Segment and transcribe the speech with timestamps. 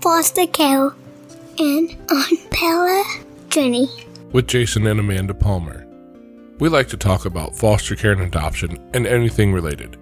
[0.00, 0.92] foster care
[1.58, 3.04] and on Bella
[3.48, 3.88] Jenny.
[4.32, 5.86] with Jason and Amanda Palmer.
[6.58, 9.96] We like to talk about foster care and adoption and anything related.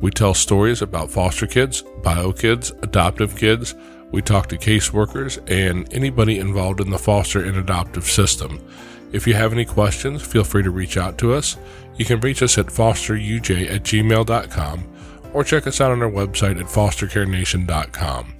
[0.00, 3.74] We tell stories about foster kids, bio kids, adoptive kids.
[4.10, 8.58] We talk to caseworkers and anybody involved in the foster and adoptive system.
[9.12, 11.56] If you have any questions, feel free to reach out to us.
[11.96, 14.88] You can reach us at fosteruj at gmail.com
[15.34, 18.34] or check us out on our website at fostercarenation.com.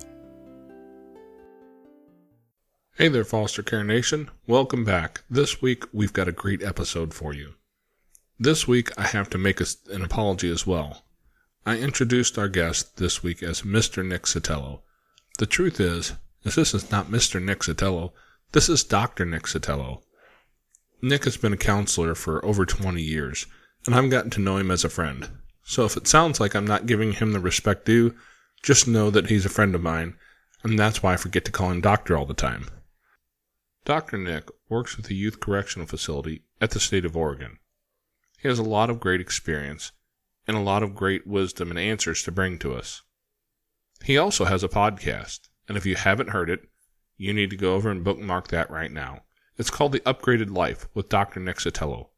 [2.99, 4.31] Hey there, Foster Care Nation.
[4.46, 5.23] Welcome back.
[5.31, 7.55] This week, we've got a great episode for you.
[8.39, 11.03] This week, I have to make a, an apology as well.
[11.64, 14.07] I introduced our guest this week as Mr.
[14.07, 14.81] Nick Sotelo.
[15.39, 16.13] The truth is,
[16.45, 17.43] is this is not Mr.
[17.43, 18.13] Nick Sotelo.
[18.53, 19.25] This is Dr.
[19.25, 20.03] Nick Sotelo.
[21.00, 23.47] Nick has been a counselor for over 20 years,
[23.86, 25.31] and I've gotten to know him as a friend.
[25.64, 28.14] So if it sounds like I'm not giving him the respect due,
[28.63, 30.14] just know that he's a friend of mine,
[30.63, 32.67] and that's why I forget to call him doctor all the time.
[33.84, 34.17] Dr.
[34.17, 37.58] Nick works with a youth correctional facility at the state of Oregon.
[38.38, 39.91] He has a lot of great experience
[40.47, 43.03] and a lot of great wisdom and answers to bring to us.
[44.05, 46.69] He also has a podcast, and if you haven't heard it,
[47.16, 49.22] you need to go over and bookmark that right now.
[49.58, 51.41] It's called The Upgraded Life with Dr.
[51.41, 52.08] Nick Sotelo.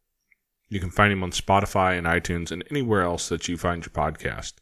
[0.69, 3.93] You can find him on Spotify and iTunes and anywhere else that you find your
[3.93, 4.55] podcast.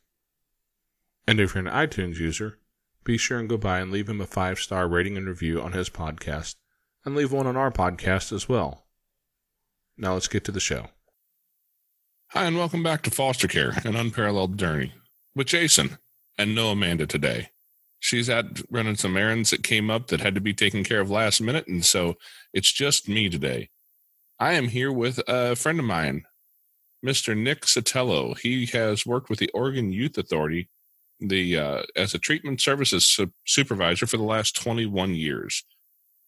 [1.26, 2.58] And if you're an iTunes user,
[3.04, 5.72] be sure and go by and leave him a five star rating and review on
[5.72, 6.56] his podcast,
[7.04, 8.86] and leave one on our podcast as well.
[9.96, 10.88] Now let's get to the show.
[12.30, 14.92] Hi, and welcome back to Foster Care, an unparalleled journey
[15.34, 15.98] with Jason
[16.38, 17.50] and no Amanda today.
[18.00, 21.10] She's out running some errands that came up that had to be taken care of
[21.10, 22.14] last minute, and so
[22.52, 23.70] it's just me today.
[24.38, 26.24] I am here with a friend of mine,
[27.04, 27.36] Mr.
[27.36, 28.36] Nick Sotelo.
[28.38, 30.68] He has worked with the Oregon Youth Authority
[31.28, 35.64] the uh, as a treatment services su- supervisor for the last 21 years.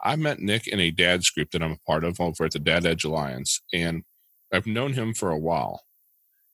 [0.03, 2.59] I met Nick in a dad's group that I'm a part of over at the
[2.59, 4.05] Dad Edge Alliance, and
[4.53, 5.83] I've known him for a while.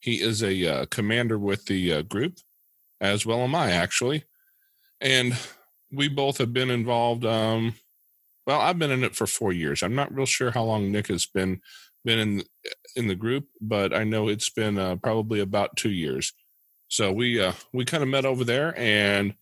[0.00, 2.38] He is a uh, commander with the uh, group,
[3.00, 4.25] as well am I actually,
[5.00, 5.37] and
[5.92, 7.25] we both have been involved.
[7.25, 7.75] Um,
[8.47, 9.82] well, I've been in it for four years.
[9.82, 11.60] I'm not real sure how long Nick has been
[12.04, 12.43] been in
[12.97, 16.32] in the group, but I know it's been uh, probably about two years.
[16.88, 19.34] So we uh, we kind of met over there, and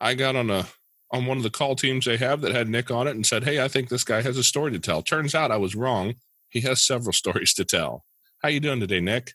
[0.00, 0.66] I got on a
[1.12, 3.44] on one of the call teams they have that had Nick on it, and said,
[3.44, 6.14] "Hey, I think this guy has a story to tell." Turns out I was wrong.
[6.48, 8.04] He has several stories to tell.
[8.42, 9.34] How you doing today, Nick?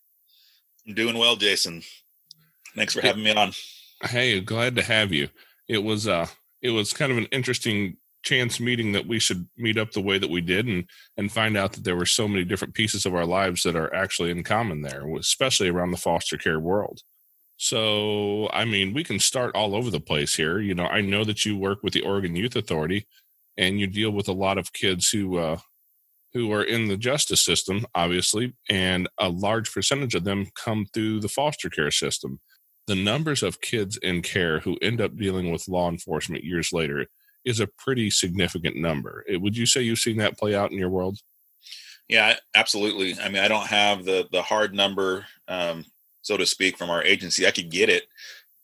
[0.88, 1.84] I'm doing well, Jason.
[2.76, 3.54] Thanks for having me on.
[4.04, 5.30] Hey, glad to have you.
[5.68, 6.28] It was uh
[6.62, 10.18] it was kind of an interesting chance meeting that we should meet up the way
[10.18, 10.86] that we did and
[11.18, 13.94] and find out that there were so many different pieces of our lives that are
[13.94, 17.02] actually in common there, especially around the foster care world.
[17.58, 20.60] So, I mean, we can start all over the place here.
[20.60, 23.08] You know, I know that you work with the Oregon Youth Authority
[23.58, 25.60] and you deal with a lot of kids who uh
[26.34, 31.22] who are in the justice system, obviously, and a large percentage of them come through
[31.22, 32.40] the foster care system.
[32.88, 37.08] The numbers of kids in care who end up dealing with law enforcement years later
[37.46, 39.26] is a pretty significant number.
[39.30, 41.20] Eh, Would you say you've seen that play out in your world?
[42.08, 43.20] Yeah, absolutely.
[43.20, 45.86] I mean, I don't have the the hard number, um,
[46.26, 47.46] so to speak, from our agency.
[47.46, 48.06] I could get it.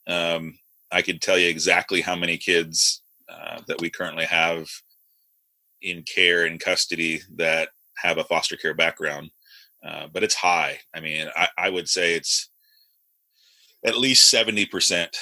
[0.08, 0.58] Um,
[0.90, 4.68] I could tell you exactly how many kids uh, that we currently have
[5.80, 7.68] in care and custody that
[7.98, 9.30] have a foster care background,
[9.86, 10.80] uh, but it's high.
[10.92, 12.50] I mean, I, I would say it's
[13.86, 15.16] at least seventy percent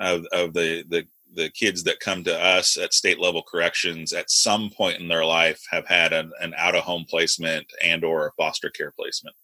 [0.00, 4.28] of of the the the kids that come to us at state level corrections at
[4.28, 8.26] some point in their life have had an, an out of home placement and or
[8.26, 9.36] a foster care placement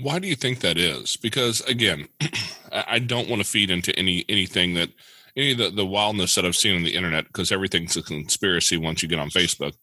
[0.00, 1.16] Why do you think that is?
[1.16, 2.08] Because again,
[2.72, 4.90] I don't want to feed into any anything that
[5.36, 8.76] any of the, the wildness that I've seen on the internet because everything's a conspiracy
[8.76, 9.74] once you get on Facebook.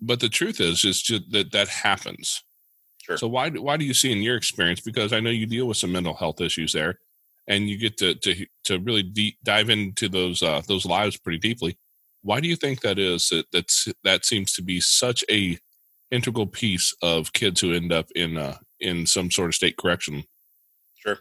[0.00, 2.42] But the truth is, is just that that happens.
[3.02, 3.16] Sure.
[3.16, 4.80] So why do- why do you see in your experience?
[4.80, 6.98] Because I know you deal with some mental health issues there,
[7.46, 11.38] and you get to to to really deep, dive into those uh, those lives pretty
[11.38, 11.78] deeply.
[12.22, 13.28] Why do you think that is?
[13.28, 15.58] That that's that seems to be such a
[16.10, 20.24] integral piece of kids who end up in uh, in some sort of state correction.
[20.94, 21.18] sure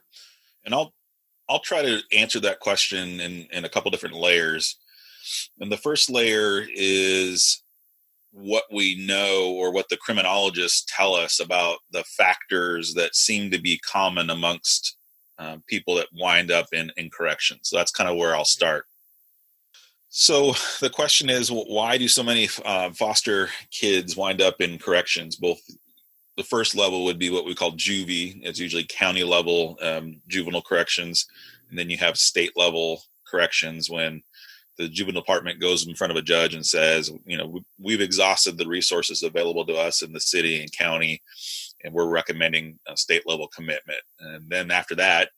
[0.65, 0.93] and i'll
[1.49, 4.77] i'll try to answer that question in in a couple different layers
[5.59, 7.63] and the first layer is
[8.31, 13.61] what we know or what the criminologists tell us about the factors that seem to
[13.61, 14.97] be common amongst
[15.37, 17.69] uh, people that wind up in, in corrections.
[17.69, 18.85] So that's kind of where I'll start.
[20.09, 25.35] So the question is, why do so many uh, foster kids wind up in corrections?
[25.35, 25.61] Both
[26.37, 28.39] the first level would be what we call juvie.
[28.41, 31.27] It's usually county level um, juvenile corrections,
[31.69, 34.21] and then you have state level corrections when
[34.77, 38.57] the juvenile department goes in front of a judge and says, you know, we've exhausted
[38.57, 41.21] the resources available to us in the city and county,
[41.83, 44.01] and we're recommending a state level commitment.
[44.19, 45.29] And then after that,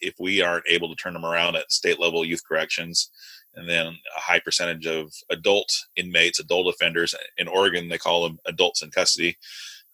[0.00, 3.10] if we aren't able to turn them around at state level youth corrections,
[3.56, 8.38] and then a high percentage of adult inmates, adult offenders in Oregon, they call them
[8.46, 9.36] adults in custody,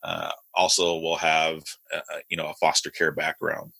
[0.02, 1.62] uh, also will have,
[1.94, 3.72] uh, you know, a foster care background.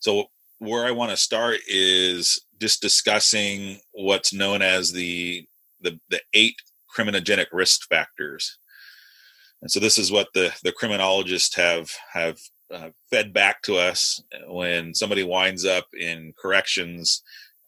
[0.00, 0.26] So
[0.58, 5.46] where I want to start is just discussing what's known as the
[5.80, 6.56] the, the eight
[6.96, 8.58] criminogenic risk factors.
[9.62, 12.38] And so this is what the the criminologists have have
[12.72, 17.22] uh, fed back to us when somebody winds up in corrections.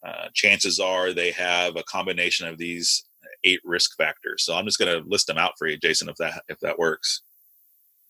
[0.05, 3.03] Uh, chances are they have a combination of these
[3.43, 4.43] eight risk factors.
[4.43, 6.79] So I'm just going to list them out for you, Jason, if that if that
[6.79, 7.21] works.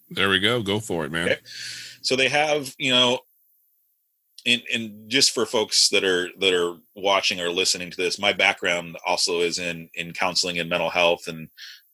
[0.09, 0.61] There we go.
[0.61, 1.29] Go for it, man.
[1.29, 1.39] Okay.
[2.01, 3.19] So they have, you know,
[4.45, 8.33] and, and just for folks that are that are watching or listening to this, my
[8.33, 11.47] background also is in in counseling and mental health, and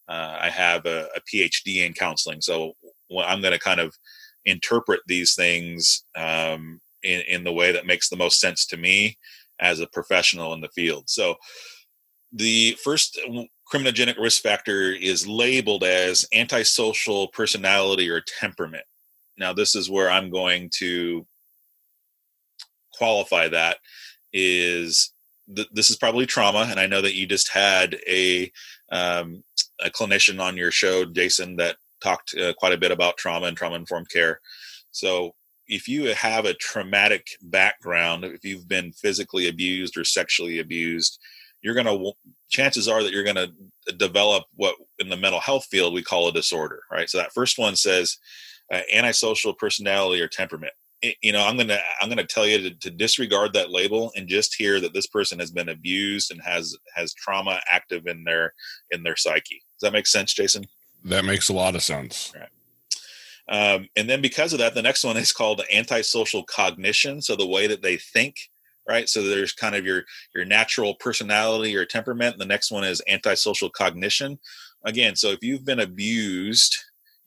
[0.07, 2.39] uh, I have a, a, PhD in counseling.
[2.41, 2.73] So
[3.11, 3.93] I'm going to kind of
[4.45, 9.17] interpret these things um, in in the way that makes the most sense to me
[9.59, 11.09] as a professional in the field.
[11.09, 11.35] So
[12.31, 13.19] the first
[13.71, 18.85] criminogenic risk factor is labeled as antisocial personality or temperament.
[19.37, 21.25] Now, this is where I'm going to
[22.97, 23.77] qualify that
[24.33, 25.13] is
[25.55, 28.51] th- this is probably trauma and i know that you just had a
[28.91, 29.43] um,
[29.81, 33.57] a clinician on your show jason that talked uh, quite a bit about trauma and
[33.57, 34.39] trauma informed care
[34.91, 35.33] so
[35.67, 41.19] if you have a traumatic background if you've been physically abused or sexually abused
[41.61, 42.11] you're going to
[42.49, 43.51] chances are that you're going to
[43.93, 47.09] develop what in the mental health field we call a disorder right?
[47.09, 48.17] So that first one says
[48.73, 50.73] uh, antisocial personality or temperament.
[51.21, 54.55] You know i'm gonna i'm gonna tell you to, to, disregard that label and just
[54.55, 58.55] hear that this person has been abused and has has trauma active in their
[58.89, 59.61] in their psyche.
[59.75, 60.65] Does that make sense jason?
[61.03, 62.33] That makes a lot of sense.
[62.35, 62.49] Right.
[63.47, 67.21] Um, and then because of that the next one is called antisocial cognition.
[67.21, 68.35] So the way that they think
[68.87, 70.03] right so there's kind of your
[70.35, 74.39] your natural personality or temperament the next one is antisocial cognition
[74.85, 76.77] again so if you've been abused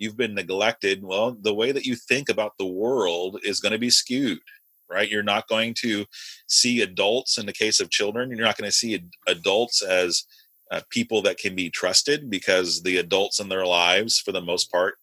[0.01, 3.79] you've been neglected, well, the way that you think about the world is going to
[3.79, 4.41] be skewed,
[4.89, 5.11] right?
[5.11, 6.07] You're not going to
[6.49, 10.25] see adults in the case of children, you're not going to see adults as
[10.73, 14.73] uh, people that can be trusted because the adults in their lives, for the most
[14.73, 14.97] part,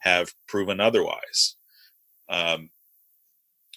[0.00, 1.56] have proven otherwise.
[2.28, 2.68] Um,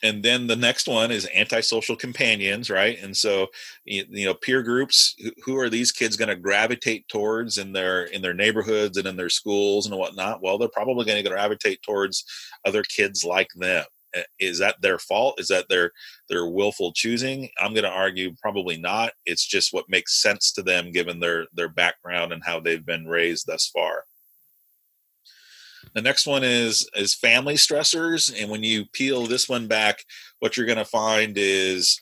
[0.03, 2.97] and then the next one is antisocial companions right?
[3.01, 3.47] And so
[3.85, 8.21] you, know peer groups who are these kids going to gravitate towards in their in
[8.21, 10.41] their neighborhoods and in their schools and whatnot?
[10.41, 12.23] Well they're probably going to gravitate towards
[12.65, 13.85] other kids like them.
[14.15, 15.39] Eh, is that their fault?
[15.39, 15.91] Is that their
[16.29, 17.49] their willful choosing?
[17.59, 19.13] I'm going to argue probably not.
[19.25, 23.07] It's just what makes sense to them given their their background and how they've been
[23.07, 24.03] raised thus far
[25.93, 30.03] the next one is is family stressors, and when you peel this one back,
[30.39, 31.99] what you're going to find is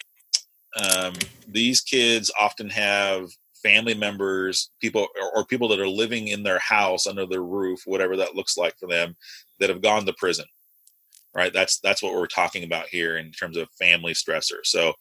[0.80, 1.14] um,
[1.48, 3.30] these kids often have
[3.64, 7.82] family members, people or, or people that are living in their house under their roof,
[7.86, 9.16] whatever that looks like for them,
[9.60, 10.46] that have gone to prison.
[11.34, 11.52] Right.
[11.52, 14.60] That's that's what we're talking about here in terms of family stressor.
[14.64, 14.94] So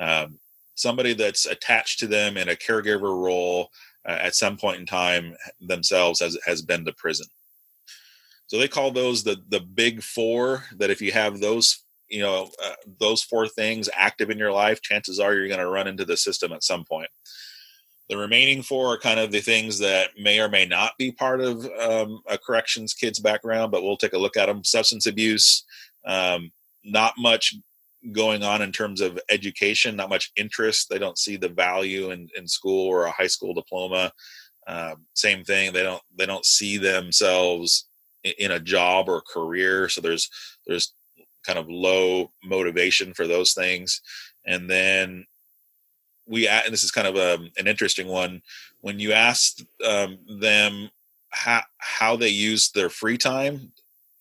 [0.00, 0.38] um,
[0.76, 3.68] somebody that's attached to them in a caregiver role
[4.08, 7.26] uh, at some point in time themselves has has been to prison.
[8.54, 10.62] So they call those the the big four.
[10.76, 14.80] That if you have those, you know, uh, those four things active in your life,
[14.80, 17.08] chances are you're going to run into the system at some point.
[18.08, 21.40] The remaining four are kind of the things that may or may not be part
[21.40, 24.62] of um, a corrections kid's background, but we'll take a look at them.
[24.62, 25.64] Substance abuse,
[26.06, 26.52] um,
[26.84, 27.56] not much
[28.12, 30.90] going on in terms of education, not much interest.
[30.90, 34.12] They don't see the value in, in school or a high school diploma.
[34.68, 35.72] Um, same thing.
[35.72, 37.88] They don't they don't see themselves
[38.24, 40.30] in a job or career so there's
[40.66, 40.94] there's
[41.44, 44.00] kind of low motivation for those things.
[44.46, 45.26] And then
[46.26, 48.42] we and this is kind of a, um, an interesting one
[48.80, 50.90] when you ask um, them
[51.30, 53.72] how how they use their free time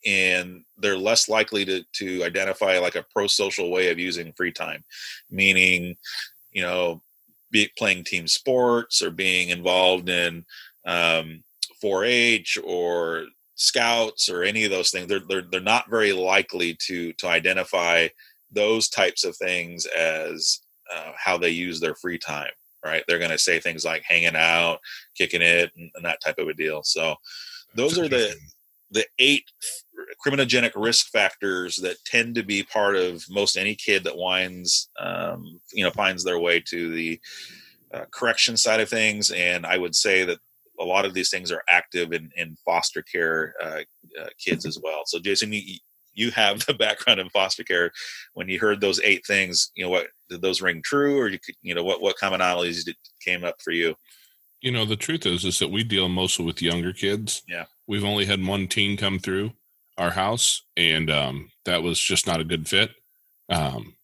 [0.06, 4.84] and they're less likely to to identify like a pro-social way of using free time
[5.30, 5.96] meaning
[6.52, 7.02] you know
[7.52, 10.44] be playing team sports or being involved in
[10.86, 11.44] um,
[11.82, 13.28] 4-h or
[13.64, 18.08] scouts or any of those things they're, they're they're not very likely to to identify
[18.52, 20.60] those types of things as
[20.94, 22.52] uh, how they use their free time
[22.86, 23.04] right?
[23.08, 24.80] They're going to say things like hanging out
[25.18, 26.84] kicking it and, and, that type of a deal.
[26.84, 27.16] So
[27.76, 28.36] those are the
[28.92, 29.46] the eight
[30.26, 35.60] criminogenic risk factors that tend to be part of most any kid that winds, um,
[35.72, 37.20] you know, finds their way to the
[37.94, 39.32] uh, correction side of things.
[39.32, 40.40] And I would say that
[40.80, 43.82] a lot of these things are active in, in foster care uh,
[44.20, 45.04] uh, kids as well.
[45.06, 45.78] So, Jason, you,
[46.14, 47.92] you have the background in foster care.
[48.34, 51.40] When you heard those eight things, you know, what did those ring true, or you
[51.40, 53.96] could, you know, what what commonalities did, came up for you?
[54.62, 57.44] You know, the truth is, is that we deal mostly with younger kids.
[57.48, 59.54] Yeah, we've only had one teen come through
[59.98, 62.92] our house, and um, that was just not a good fit.
[63.50, 63.96] Um,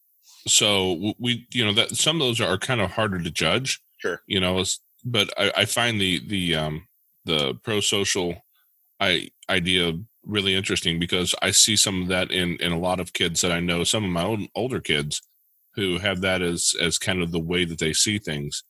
[0.47, 3.81] so we, you know, that some of those are kind of harder to judge.
[3.97, 4.21] Sure.
[4.27, 4.63] You know,
[5.03, 6.87] but I, I find the the um,
[7.25, 8.35] the pro social
[8.99, 9.93] I idea
[10.25, 13.51] really interesting because I see some of that in in a lot of kids that
[13.51, 13.83] I know.
[13.83, 15.21] Some of my own older kids
[15.75, 18.63] who have that as as kind of the way that they see things.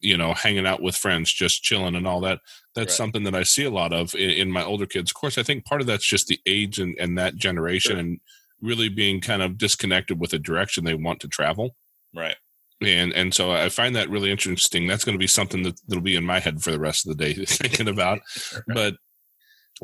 [0.00, 2.40] You know, hanging out with friends, just chilling and all that.
[2.74, 2.96] That's right.
[2.96, 5.12] something that I see a lot of in, in, my older kids.
[5.12, 8.00] Of course, I think part of that's just the age and, and that generation sure.
[8.00, 8.20] and
[8.60, 11.76] really being kind of disconnected with the direction they want to travel.
[12.12, 12.34] Right
[12.84, 14.86] and and so I find that really interesting.
[14.86, 17.16] That's going to be something that that'll be in my head for the rest of
[17.16, 18.20] the day thinking about.
[18.66, 18.96] But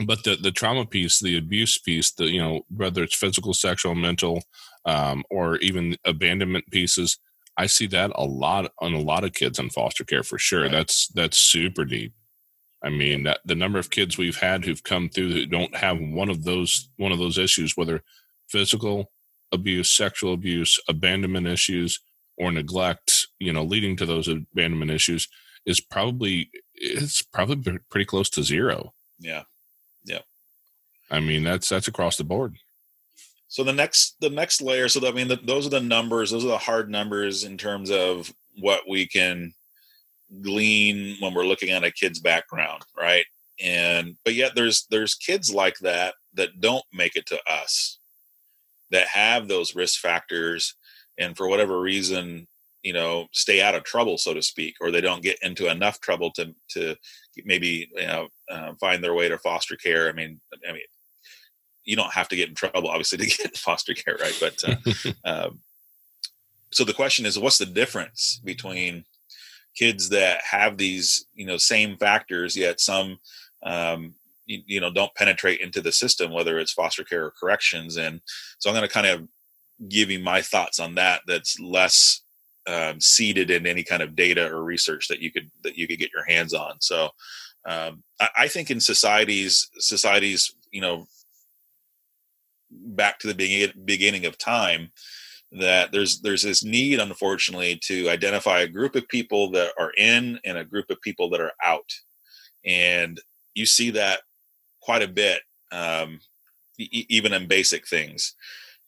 [0.06, 3.94] but the the trauma piece, the abuse piece, the you know whether it's physical, sexual,
[3.94, 4.42] mental,
[4.84, 7.18] um, or even abandonment pieces,
[7.56, 10.62] I see that a lot on a lot of kids in foster care for sure.
[10.62, 10.72] Right.
[10.72, 12.14] That's that's super deep.
[12.82, 15.98] I mean, that the number of kids we've had who've come through who don't have
[15.98, 18.02] one of those one of those issues, whether
[18.48, 19.10] physical
[19.50, 22.00] abuse, sexual abuse, abandonment issues,
[22.38, 25.28] or neglect, you know, leading to those abandonment issues
[25.66, 28.94] is probably it's probably pretty close to zero.
[29.18, 29.42] Yeah.
[30.04, 30.20] Yeah.
[31.10, 32.56] I mean, that's that's across the board.
[33.48, 36.30] So the next the next layer so that, I mean the, those are the numbers,
[36.30, 39.52] those are the hard numbers in terms of what we can
[40.42, 43.24] glean when we're looking at a kid's background, right?
[43.60, 47.98] And but yet there's there's kids like that that don't make it to us
[48.90, 50.74] that have those risk factors
[51.18, 52.46] and for whatever reason
[52.82, 56.00] you know stay out of trouble so to speak or they don't get into enough
[56.00, 56.94] trouble to to
[57.44, 60.82] maybe you know uh, find their way to foster care i mean i mean
[61.88, 64.38] you don't have to get in trouble obviously to get foster care right?
[64.38, 65.60] But uh, um,
[66.70, 69.04] so the question is what's the difference between
[69.74, 73.18] kids that have these you know same factors yet some
[73.64, 77.96] um, you, you know don't penetrate into the system whether it's foster care or corrections?
[77.96, 78.20] And
[78.58, 79.26] so i'm going to kind of
[79.86, 82.22] giving my thoughts on that that's less
[82.66, 85.98] um, seated in any kind of data or research that you could that you could
[85.98, 86.76] get your hands on.
[86.80, 87.10] So
[87.66, 91.06] um, I, I, think in societies societies you know
[92.70, 94.90] back to the beginning, beginning of time
[95.52, 100.38] that there's there's this need unfortunately to identify a group of people that are in
[100.44, 101.90] and a group of people that are out.
[102.66, 103.18] And
[103.54, 104.20] you see that
[104.82, 105.40] quite a bit
[105.72, 106.20] um,
[106.78, 108.34] e- even in basic things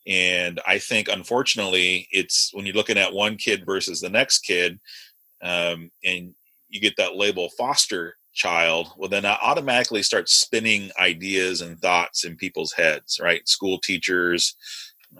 [0.07, 4.79] and I think, unfortunately, it's when you're looking at one kid versus the next kid,
[5.41, 6.33] um, and
[6.69, 12.35] you get that label foster child, well, then automatically start spinning ideas and thoughts in
[12.35, 13.47] people's heads, right?
[13.47, 14.55] School teachers,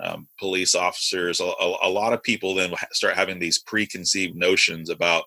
[0.01, 4.89] um, police officers, a, a, a, lot of people then start having these preconceived notions
[4.89, 5.25] about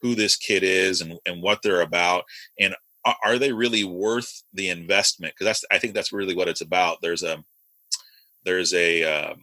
[0.00, 2.24] who this kid is and, and what they're about.
[2.58, 2.74] And
[3.24, 5.34] are they really worth the investment?
[5.34, 6.98] Because that's, I think that's really what it's about.
[7.02, 7.44] There's a,
[8.46, 9.34] there's a uh,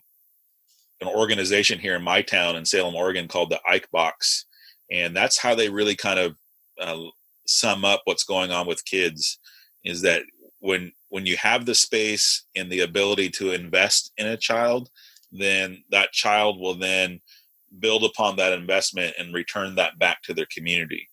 [1.01, 4.45] an organization here in my town in Salem, Oregon called the Ike Box,
[4.89, 6.35] and that's how they really kind of
[6.81, 7.09] uh,
[7.45, 9.37] sum up what's going on with kids.
[9.83, 10.23] Is that
[10.59, 14.89] when when you have the space and the ability to invest in a child,
[15.31, 17.19] then that child will then
[17.79, 21.07] build upon that investment and return that back to their community.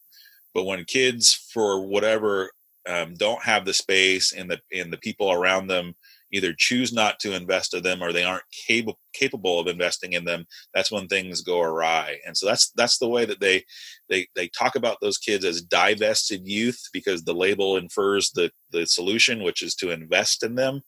[0.54, 2.50] But when kids, for whatever,
[2.88, 5.94] um, don't have the space and the and the people around them
[6.32, 10.24] either choose not to invest in them or they aren't capable capable of investing in
[10.24, 12.18] them that's when things go awry.
[12.26, 13.64] And so that's that's the way that they
[14.08, 18.86] they they talk about those kids as divested youth because the label infers the the
[18.86, 20.80] solution which is to invest in them.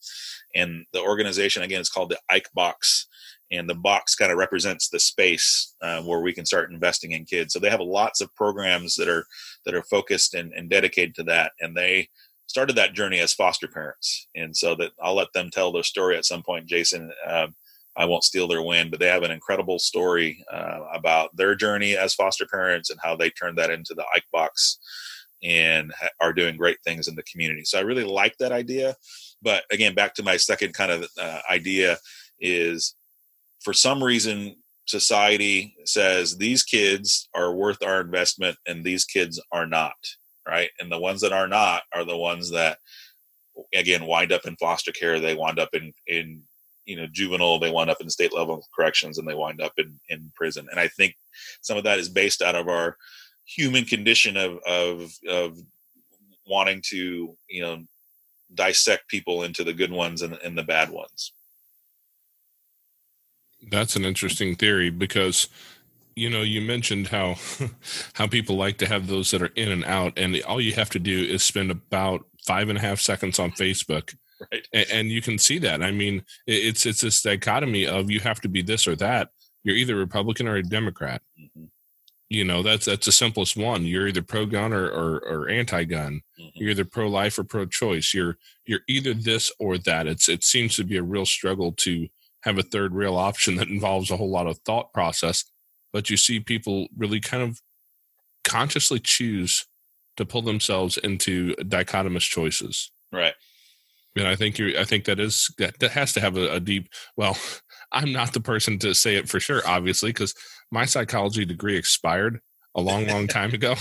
[0.54, 3.08] And the organization again is called the ike box.
[3.50, 7.26] And the box kind of represents the space uh, where we can start investing in
[7.26, 7.52] kids.
[7.52, 9.26] So they have lots of programs that are
[9.66, 11.52] that are focused and, and dedicated to that.
[11.60, 12.08] And they
[12.46, 16.16] started that journey as foster parents, and so that I'll let them tell their story
[16.16, 16.66] at some point.
[16.66, 17.48] Jason, uh,
[17.96, 21.96] I won't steal their win, but they have an incredible story uh, about their journey
[21.96, 24.78] as foster parents and how they turned that into the Ike Box
[25.42, 27.64] and are doing great things in the community.
[27.64, 28.96] So I really like that idea.
[29.42, 31.98] But again, back to my second kind of uh, idea
[32.40, 32.94] is
[33.62, 34.56] for some reason
[34.86, 39.94] society says these kids are worth our investment and these kids are not
[40.46, 40.70] right?
[40.80, 42.78] And the ones that are not are the ones that
[43.74, 46.42] again wind up in foster care they wind up in in
[46.86, 49.98] you know juvenile they wind up in state level corrections and they wind up in
[50.08, 51.14] in prison and i think
[51.60, 52.96] some of that is based out of our
[53.44, 55.58] human condition of of of
[56.46, 57.82] wanting to you know
[58.54, 61.32] dissect people into the good ones and, and the bad ones
[63.70, 65.48] that's an interesting theory because
[66.14, 67.36] you know you mentioned how
[68.14, 70.90] how people like to have those that are in and out and all you have
[70.90, 74.14] to do is spend about five and a half seconds on facebook
[74.52, 74.66] right.
[74.72, 75.82] and, and you can see that.
[75.82, 79.30] I mean it's it's this dichotomy of you have to be this or that.
[79.64, 81.22] You're either republican or a democrat.
[81.40, 81.64] Mm-hmm.
[82.28, 83.84] you know that's that's the simplest one.
[83.84, 86.22] You're either pro-gun or or, or anti-gun.
[86.38, 86.48] Mm-hmm.
[86.54, 88.12] you're either pro-life or pro-choice.
[88.14, 90.06] You're you're either this or that.
[90.06, 92.08] It's it seems to be a real struggle to
[92.42, 95.44] have a third real option that involves a whole lot of thought process
[95.92, 97.60] but you see people really kind of
[98.44, 99.66] consciously choose
[100.16, 102.90] to pull themselves into dichotomous choices.
[103.12, 103.34] Right.
[104.16, 106.60] And I think you I think that is that, that has to have a, a
[106.60, 107.36] deep well,
[107.92, 110.34] I'm not the person to say it for sure, obviously, because
[110.70, 112.40] my psychology degree expired
[112.74, 113.74] a long, long time ago.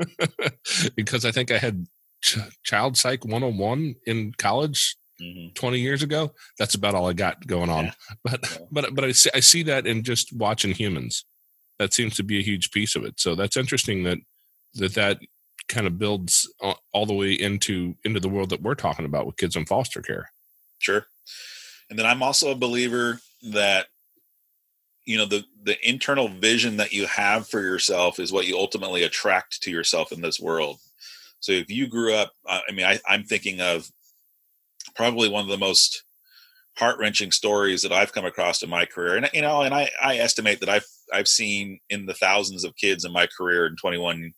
[0.96, 1.86] because I think I had
[2.22, 5.52] ch- child psych 101 in college mm-hmm.
[5.54, 6.32] 20 years ago.
[6.58, 7.86] That's about all I got going on.
[7.86, 7.92] Yeah.
[8.24, 8.66] But yeah.
[8.70, 11.24] but but I see, I see that in just watching humans
[11.82, 13.18] that seems to be a huge piece of it.
[13.18, 14.18] So that's interesting that
[14.74, 15.18] that that
[15.68, 19.26] kind of builds uh, all the way into into the world that we're talking about
[19.26, 20.30] with kids in foster care.
[20.78, 21.06] Sure.
[21.90, 23.20] And then I'm also a believer
[23.50, 23.86] that
[25.04, 29.02] you know the the internal vision that you have for yourself is what you ultimately
[29.02, 30.78] attract to yourself in this world.
[31.40, 33.90] So if you grew up, uh, I mean, I, I'm thinking of
[34.94, 36.04] probably one of the most
[36.78, 39.16] heart wrenching stories that I've come across in my career.
[39.16, 42.76] And you know, and I, I estimate that I've I've seen in the thousands of
[42.76, 44.32] kids in my career in 21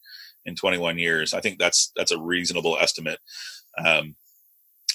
[0.46, 1.34] in 21 years.
[1.34, 3.18] I think that's that's a reasonable estimate.
[3.84, 4.16] Um,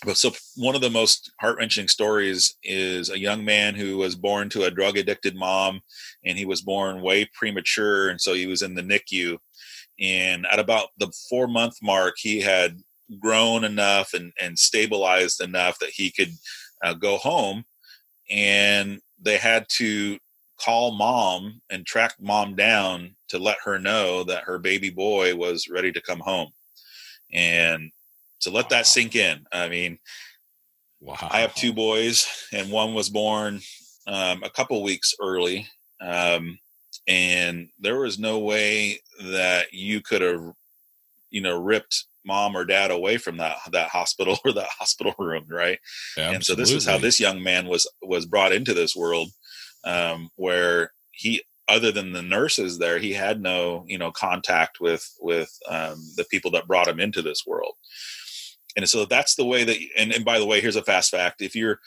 [0.05, 4.15] but so one of the most heart wrenching stories is a young man who was
[4.15, 5.81] born to a drug addicted mom,
[6.23, 9.37] and he was born way premature, and so he was in the NICU.
[9.99, 12.79] And at about the four month mark, he had
[13.19, 16.31] grown enough and, and stabilized enough that he could
[16.83, 17.63] uh, go home
[18.29, 20.17] and they had to
[20.59, 25.69] call mom and track mom down to let her know that her baby boy was
[25.69, 26.49] ready to come home
[27.31, 27.91] and
[28.41, 28.69] to let wow.
[28.69, 29.97] that sink in i mean
[30.99, 33.59] wow i have two boys and one was born
[34.07, 35.67] um, a couple weeks early
[36.01, 36.57] um,
[37.07, 40.53] and there was no way that you could have
[41.29, 45.45] you know ripped mom or dad away from that that hospital or that hospital room
[45.49, 45.79] right?
[46.17, 46.35] Absolutely.
[46.35, 49.29] and so this is how this young man was was brought into this world
[49.83, 55.07] um, where he other than the nurses there he had no you know contact with
[55.19, 57.73] with um, the people that brought him into this world.
[58.77, 61.41] And so that's the way that and, and by the way here's a fast fact.
[61.41, 61.79] If you're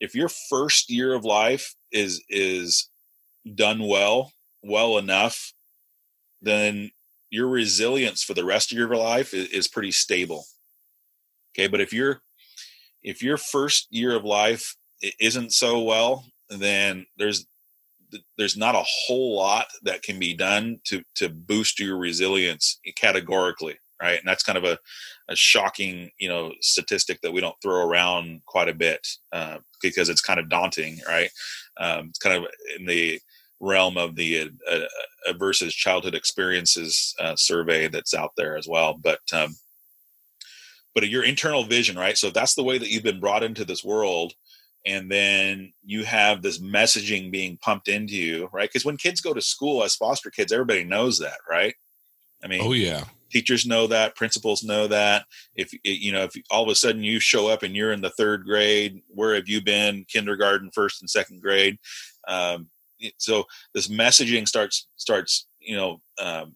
[0.00, 2.88] if your first year of life is is
[3.54, 5.54] done well well enough
[6.42, 6.90] then
[7.30, 10.44] your resilience for the rest of your life is, is pretty stable.
[11.54, 12.20] Okay, but if your
[13.02, 14.76] if your first year of life
[15.18, 17.46] isn't so well, then there's
[18.36, 23.78] there's not a whole lot that can be done to to boost your resilience categorically
[24.02, 24.76] right and that's kind of a,
[25.28, 30.08] a shocking you know statistic that we don't throw around quite a bit uh, because
[30.08, 31.30] it's kind of daunting right
[31.78, 33.20] um, it's kind of in the
[33.60, 34.86] realm of the uh, uh,
[35.28, 38.94] adverse childhood experiences uh, survey that's out there as well.
[38.94, 39.54] But um,
[40.94, 42.18] but your internal vision, right?
[42.18, 44.32] So that's the way that you've been brought into this world,
[44.86, 48.68] and then you have this messaging being pumped into you, right?
[48.68, 51.74] Because when kids go to school as foster kids, everybody knows that, right?
[52.42, 55.26] I mean, oh yeah, teachers know that, principals know that.
[55.54, 58.10] If you know, if all of a sudden you show up and you're in the
[58.10, 60.04] third grade, where have you been?
[60.08, 61.78] Kindergarten, first and second grade.
[62.26, 62.68] Um,
[63.16, 66.54] so this messaging starts starts you know um,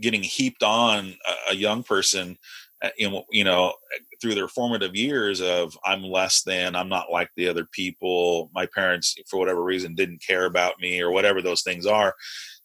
[0.00, 2.36] getting heaped on a, a young person
[2.82, 3.72] uh, you know
[4.20, 8.66] through their formative years of i'm less than i'm not like the other people my
[8.66, 12.14] parents for whatever reason didn't care about me or whatever those things are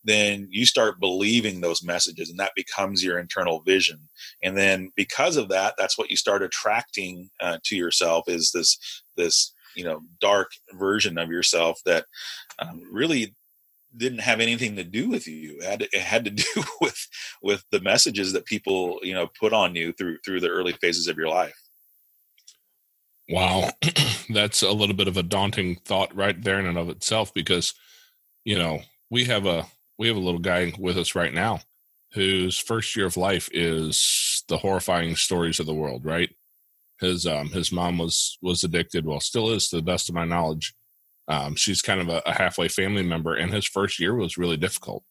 [0.05, 3.99] then you start believing those messages and that becomes your internal vision.
[4.43, 8.77] And then because of that that's what you start attracting uh, to yourself is this
[9.17, 12.05] this you know dark version of yourself that
[12.59, 13.35] um, really
[13.97, 15.57] didn't have anything to do with you.
[15.59, 17.07] It had, to, it had to do with
[17.41, 21.07] with the messages that people you know put on you through through the early phases
[21.07, 21.55] of your life.
[23.29, 23.69] Wow,
[24.29, 27.73] that's a little bit of a daunting thought right there in and of itself because
[28.43, 29.65] you know we have a
[29.97, 31.59] we have a little guy with us right now
[32.13, 36.29] whose first year of life is the horrifying stories of the world, right?
[36.99, 40.25] His um his mom was was addicted, well, still is to the best of my
[40.25, 40.73] knowledge.
[41.27, 44.57] Um, she's kind of a, a halfway family member, and his first year was really
[44.57, 45.03] difficult.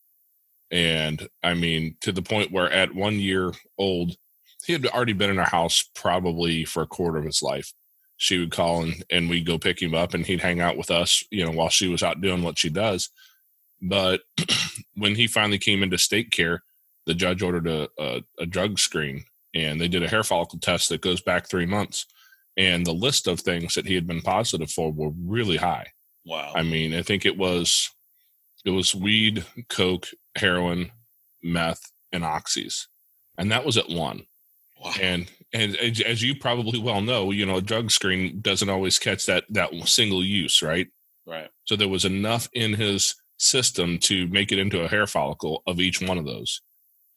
[0.70, 4.16] And I mean, to the point where at one year old,
[4.64, 7.72] he had already been in our house probably for a quarter of his life.
[8.16, 10.90] She would call and, and we'd go pick him up and he'd hang out with
[10.90, 13.10] us, you know, while she was out doing what she does.
[13.82, 14.22] But
[14.94, 16.62] when he finally came into state care,
[17.06, 20.88] the judge ordered a, a, a drug screen and they did a hair follicle test
[20.88, 22.06] that goes back three months.
[22.56, 25.88] And the list of things that he had been positive for were really high.
[26.24, 26.52] Wow.
[26.54, 27.90] I mean, I think it was
[28.64, 30.90] it was weed, coke, heroin,
[31.42, 32.86] meth, and oxys,
[33.36, 34.26] and that was at one.
[34.82, 34.92] Wow.
[35.00, 39.26] And and as you probably well know, you know, a drug screen doesn't always catch
[39.26, 40.88] that that single use, right?
[41.26, 41.48] Right.
[41.64, 45.80] So there was enough in his system to make it into a hair follicle of
[45.80, 46.60] each one of those.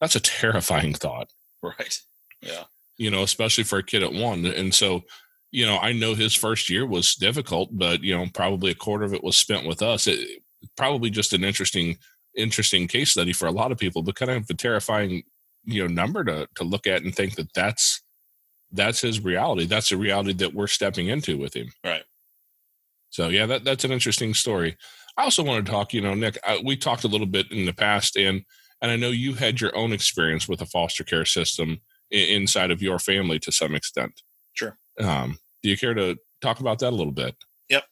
[0.00, 1.30] That's a terrifying thought.
[1.62, 1.98] Right.
[2.40, 2.64] Yeah.
[2.96, 4.44] You know, especially for a kid at one.
[4.44, 5.02] And so,
[5.50, 9.04] you know, I know his first year was difficult, but you know, probably a quarter
[9.04, 10.06] of it was spent with us.
[10.06, 10.42] It,
[10.76, 11.98] probably just an interesting
[12.36, 15.22] interesting case study for a lot of people, but kind of a terrifying,
[15.64, 18.02] you know, number to to look at and think that that's
[18.72, 19.66] that's his reality.
[19.66, 21.68] That's a reality that we're stepping into with him.
[21.84, 22.04] Right.
[23.10, 24.76] So yeah, that that's an interesting story.
[25.16, 25.92] I also want to talk.
[25.92, 28.42] You know, Nick, I, we talked a little bit in the past, and
[28.82, 32.82] and I know you had your own experience with a foster care system inside of
[32.82, 34.22] your family to some extent.
[34.54, 34.78] Sure.
[35.00, 37.36] Um, do you care to talk about that a little bit?
[37.68, 37.84] Yep.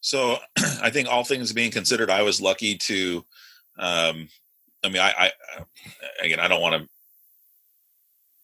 [0.00, 0.38] So
[0.82, 3.24] I think all things being considered, I was lucky to
[3.78, 4.28] um,
[4.84, 5.32] I mean, I, I
[6.22, 6.88] again, I don't want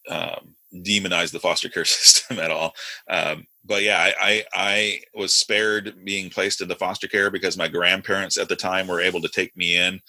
[0.08, 2.74] to um, demonize the foster care system at all,
[3.08, 7.56] um, but yeah, I, I, I was spared being placed in the foster care because
[7.56, 10.00] my grandparents at the time were able to take me in.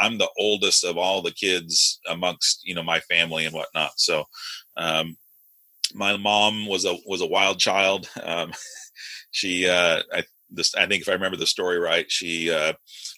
[0.00, 4.24] I'm the oldest of all the kids amongst you know my family and whatnot, so.
[4.76, 5.16] Um,
[5.94, 8.08] my mom was a was a wild child.
[8.22, 8.52] Um,
[9.30, 12.72] she, uh, I, this, I think if I remember the story right, she uh,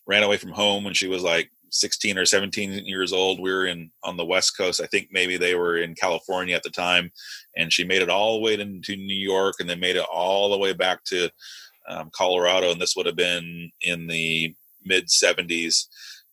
[0.07, 3.41] ran away from home when she was like 16 or 17 years old.
[3.41, 4.81] We were in on the West Coast.
[4.81, 7.11] I think maybe they were in California at the time,
[7.57, 10.07] and she made it all the way to, to New York, and then made it
[10.13, 11.31] all the way back to
[11.89, 12.71] um, Colorado.
[12.71, 14.55] And this would have been in the
[14.85, 15.87] mid 70s,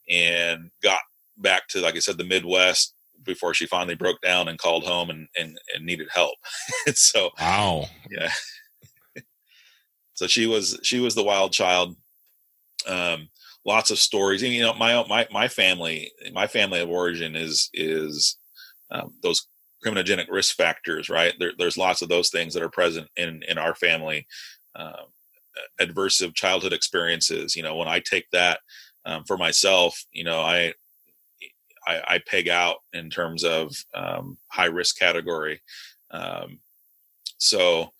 [0.09, 1.01] and got
[1.37, 2.93] back to like I said the Midwest
[3.23, 6.35] before she finally broke down and called home and and, and needed help.
[6.93, 8.31] so wow, yeah.
[10.13, 11.95] so she was she was the wild child.
[12.87, 13.29] Um,
[13.65, 14.43] lots of stories.
[14.43, 18.38] And, you know, my my my family, my family of origin is is
[18.91, 19.47] um, those
[19.86, 21.34] criminogenic risk factors, right?
[21.39, 24.28] There, there's lots of those things that are present in in our family.
[24.75, 25.06] Um,
[25.80, 27.56] adverse childhood experiences.
[27.56, 28.60] You know, when I take that
[29.06, 30.73] um, for myself, you know, I,
[31.88, 35.62] I, I peg out in terms of um, high risk category.
[36.12, 36.60] Um,
[37.38, 37.91] so,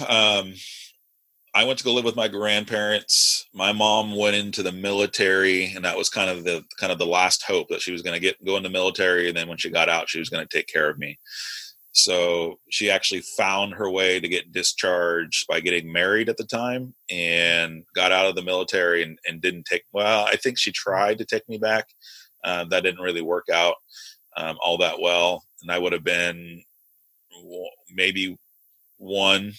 [0.08, 0.54] um,
[1.52, 3.46] I went to go live with my grandparents.
[3.52, 7.06] My mom went into the military, and that was kind of the kind of the
[7.06, 9.58] last hope that she was going to get go in the military, and then when
[9.58, 11.18] she got out, she was going to take care of me.
[11.92, 16.94] So she actually found her way to get discharged by getting married at the time,
[17.10, 19.82] and got out of the military and, and didn't take.
[19.92, 21.88] Well, I think she tried to take me back.
[22.44, 23.74] Uh, that didn't really work out
[24.36, 26.62] um, all that well, and I would have been
[27.92, 28.38] maybe
[28.98, 29.52] one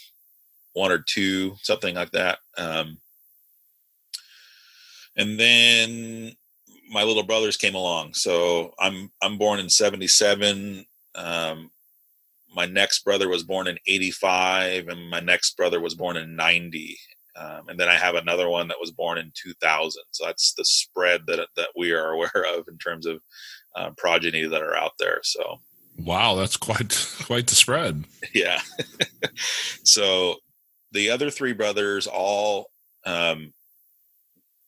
[0.73, 2.39] one or two, something like that.
[2.57, 2.97] Um,
[5.17, 6.35] and then
[6.89, 8.13] my little brothers came along.
[8.13, 10.85] So I'm I'm born in '77.
[11.15, 11.71] Um,
[12.53, 16.97] my next brother was born in '85, and my next brother was born in '90.
[17.35, 20.03] Um, and then I have another one that was born in 2000.
[20.11, 23.21] So that's the spread that that we are aware of in terms of
[23.75, 25.19] uh, progeny that are out there.
[25.23, 25.59] So
[25.97, 28.05] wow, that's quite quite the spread.
[28.33, 28.61] Yeah.
[29.83, 30.35] so
[30.91, 32.67] the other three brothers all
[33.05, 33.53] um,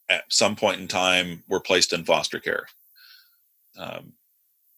[0.10, 2.66] at some point in time were placed in foster care.
[3.78, 4.14] Um,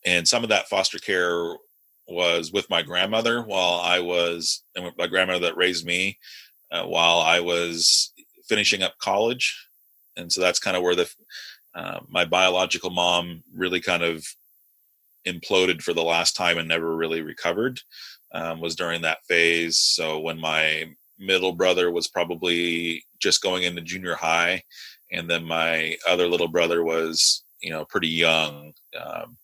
[0.05, 1.55] and some of that foster care
[2.07, 6.19] was with my grandmother while i was and my grandmother that raised me
[6.71, 8.13] uh, while i was
[8.47, 9.67] finishing up college.
[10.17, 11.09] And so that's kind of where the
[11.73, 14.25] uh, my biological mom really kind of
[15.27, 17.81] imploded for the last time and never really recovered
[18.31, 19.77] um, was during that phase.
[19.77, 20.85] So when my
[21.17, 24.63] middle brother was probably just going into junior high,
[25.11, 29.37] and then my other little brother was, you know, pretty young, um,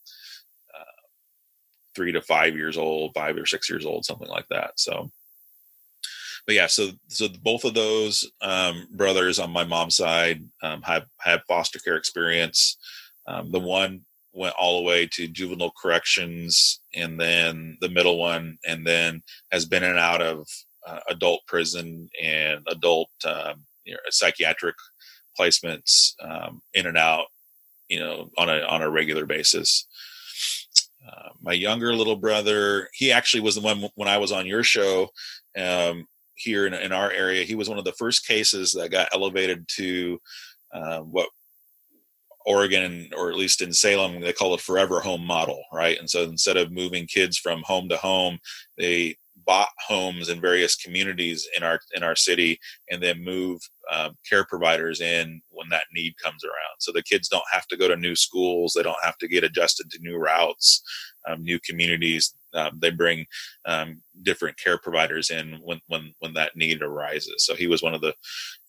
[0.74, 1.02] uh,
[1.96, 4.72] three to five years old, five or six years old, something like that.
[4.78, 5.12] So,
[6.46, 11.06] but yeah, so so both of those um, brothers on my mom's side um, have
[11.20, 12.78] have foster care experience.
[13.28, 14.02] Um, the one
[14.34, 19.66] went all the way to juvenile corrections and then the middle one and then has
[19.66, 20.48] been in and out of
[20.88, 24.76] uh, adult prison and adult um, you know, psychiatric
[25.39, 27.26] placements um, in and out
[27.88, 29.88] you know on a on a regular basis
[31.08, 34.63] uh, my younger little brother he actually was the one when i was on your
[34.63, 35.08] show
[35.58, 39.10] um, here in, in, our area he was one of the first cases that got
[39.13, 40.20] elevated to
[40.74, 41.28] uh, what
[42.46, 46.00] Oregon, or at least in Salem, they call it forever home model, right?
[46.00, 48.39] And so instead of moving kids from home to home,
[48.78, 49.17] they
[49.52, 52.58] bought homes in various communities in our in our city
[52.90, 53.60] and then move
[53.92, 56.78] um, care providers in when that need comes around.
[56.80, 58.72] So the kids don't have to go to new schools.
[58.74, 60.82] They don't have to get adjusted to new routes
[61.28, 62.34] um, new communities.
[62.54, 63.26] Um, they bring
[63.66, 67.46] um, different care providers in when when when that need arises.
[67.46, 68.14] So he was one of the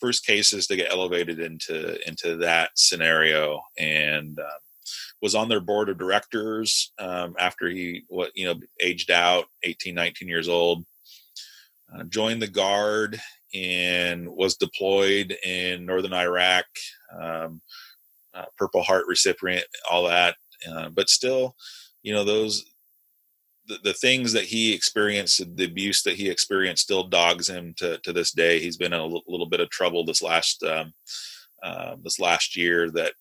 [0.01, 3.61] first cases to get elevated into into that scenario.
[3.79, 4.62] And um,
[5.23, 9.95] was on their board of directors um, after he what you know aged out 18
[9.95, 10.85] 19 years old.
[11.95, 13.21] Uh, joined the guard
[13.55, 16.65] and was deployed in northern iraq
[17.21, 17.61] um,
[18.35, 20.37] uh, purple heart recipient all that.
[20.69, 21.55] Uh, but still
[22.03, 22.65] you know those
[23.67, 27.99] the, the, things that he experienced the abuse that he experienced still dogs him to,
[27.99, 28.59] to this day.
[28.59, 30.93] He's been in a l- little bit of trouble this last um,
[31.63, 33.13] uh, this last year that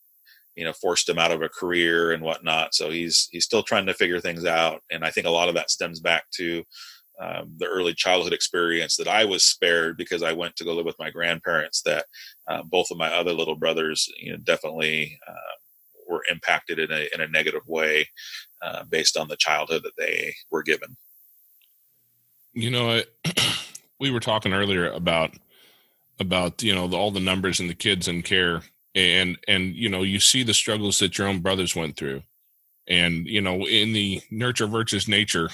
[0.56, 2.74] you know forced him out of a career and whatnot.
[2.74, 4.82] So he's he's still trying to figure things out.
[4.92, 6.64] And i think a lot of that stems back to
[7.20, 10.86] um, the early childhood experience that i was spared because i went to go live
[10.86, 12.06] with my grandparents that
[12.48, 15.56] uh, both of my other little brothers you know definitely uh,
[16.10, 18.08] were impacted in a, in a negative way
[18.62, 20.98] uh, based on the childhood that they were given.
[22.54, 23.02] You know
[24.00, 25.32] we were talking earlier about
[26.20, 28.64] about you know the, all the numbers and the kids in care
[28.96, 32.22] and and you know you see the struggles that your own brothers went through.
[32.88, 35.50] And you know in the nurture versus nature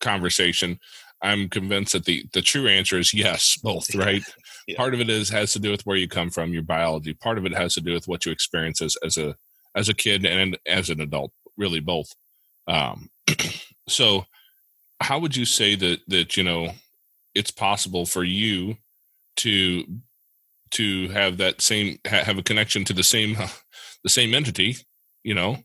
[0.00, 0.78] conversation
[1.22, 4.22] i'm convinced that the the true answer is yes both right?
[4.68, 4.76] Yeah.
[4.76, 7.14] part of it is has to do with where you come from your biology.
[7.14, 9.34] Part of it has to do with what you experience as, as a
[9.74, 12.14] as a kid and as an adult really both.
[12.66, 13.08] Um
[13.88, 14.26] so
[15.00, 16.72] how would you say that that you know
[17.34, 18.76] it's possible for you
[19.36, 19.84] to
[20.72, 23.36] to have that same have a connection to the same
[24.04, 24.76] the same entity
[25.24, 25.58] you know?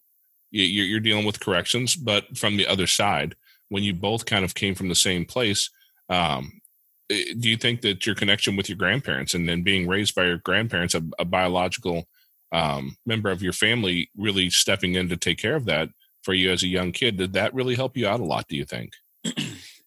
[0.51, 3.35] You're, you're dealing with corrections but from the other side
[3.69, 5.69] when you both kind of came from the same place
[6.09, 6.61] um,
[7.09, 10.25] eh, do you think that your connection with your grandparents and then being raised by
[10.25, 12.07] your grandparents a, a biological
[12.51, 15.89] um, member of your family really stepping in to take care of that
[16.21, 18.55] for you as a young kid did that really help you out a lot do
[18.55, 18.93] you think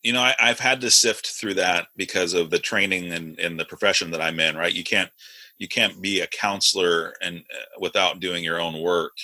[0.07, 3.65] you know, I, have had to sift through that because of the training and, the
[3.65, 4.57] profession that I'm in.
[4.57, 5.11] Right, you can't
[5.59, 9.17] you can't be a counselor and uh, without doing your own work.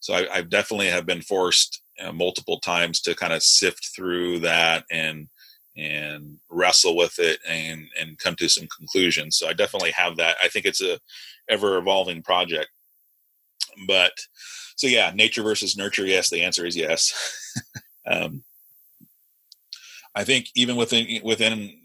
[0.00, 4.40] So I, I definitely have been forced uh, multiple times to kind of sift through
[4.40, 5.28] that and
[5.76, 9.36] and wrestle with it and and come to some conclusions.
[9.38, 10.36] So I definitely have that.
[10.42, 10.98] I think it's a
[11.48, 12.70] ever evolving project.
[13.86, 14.14] But
[14.74, 16.06] so yeah, nature versus nurture.
[16.06, 17.54] Yes, the answer is yes.
[18.10, 18.42] um,
[20.14, 21.78] I think even within within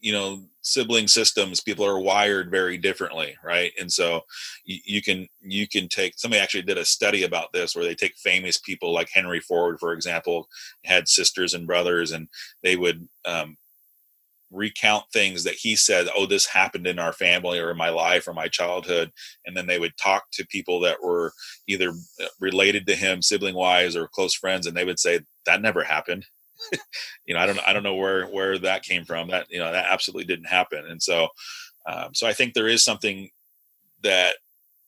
[0.00, 3.72] you know sibling systems people are wired very differently right?
[3.80, 4.22] And so
[4.64, 7.94] you, you, can you can take somebody actually did a study about this where they
[7.94, 10.48] take famous people like henry ford for example
[10.84, 12.28] had sisters and brothers and
[12.62, 13.56] they would um,
[14.50, 18.26] recount things that he said oh this happened in our family or in my life
[18.28, 19.10] or my childhood
[19.46, 21.32] and then they would talk to people that were
[21.66, 25.62] either uh, related to him sibling wise or close friends and they would say that
[25.62, 26.26] never happened
[27.26, 29.28] you know, I don't I don't know where where that came from.
[29.28, 30.84] That you know that absolutely didn't happen.
[30.86, 31.28] And so,
[31.86, 33.30] um, so I think there is something
[34.02, 34.36] that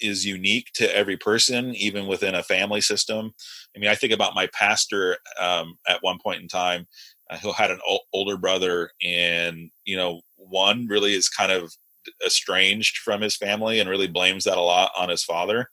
[0.00, 3.34] is unique to every person, even within a family system.
[3.76, 6.86] I mean, I think about my pastor um, at one point in time,
[7.30, 11.72] uh, who had an o- older brother, and you know, one really is kind of
[12.26, 15.68] estranged from his family and really blames that a lot on his father.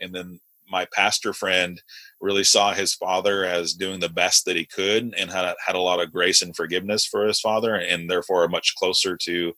[0.00, 1.82] And then my pastor friend
[2.24, 5.80] really saw his father as doing the best that he could and had, had a
[5.80, 9.52] lot of grace and forgiveness for his father and therefore much closer to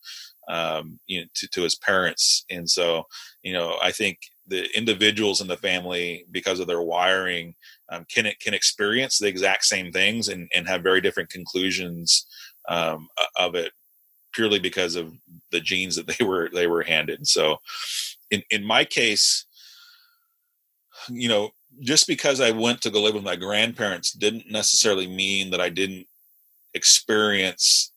[0.49, 2.45] um, you know to, to his parents.
[2.51, 3.05] And so
[3.43, 7.55] you know i think the individuals in the family because of their wiring
[7.91, 12.27] um, can can experience the exact same things and, and have very different conclusions
[12.69, 13.73] um, of it
[14.33, 15.13] purely because of
[15.51, 17.27] the genes that they were they were handed.
[17.27, 17.57] So
[18.31, 19.47] in in my case
[21.09, 21.51] you know
[21.81, 25.69] just because I went to go live with my grandparents didn't necessarily mean that I
[25.69, 26.07] didn't
[26.75, 27.93] experience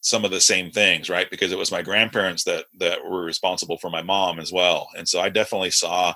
[0.00, 1.30] some of the same things, right?
[1.30, 5.08] Because it was my grandparents that that were responsible for my mom as well, and
[5.08, 6.14] so I definitely saw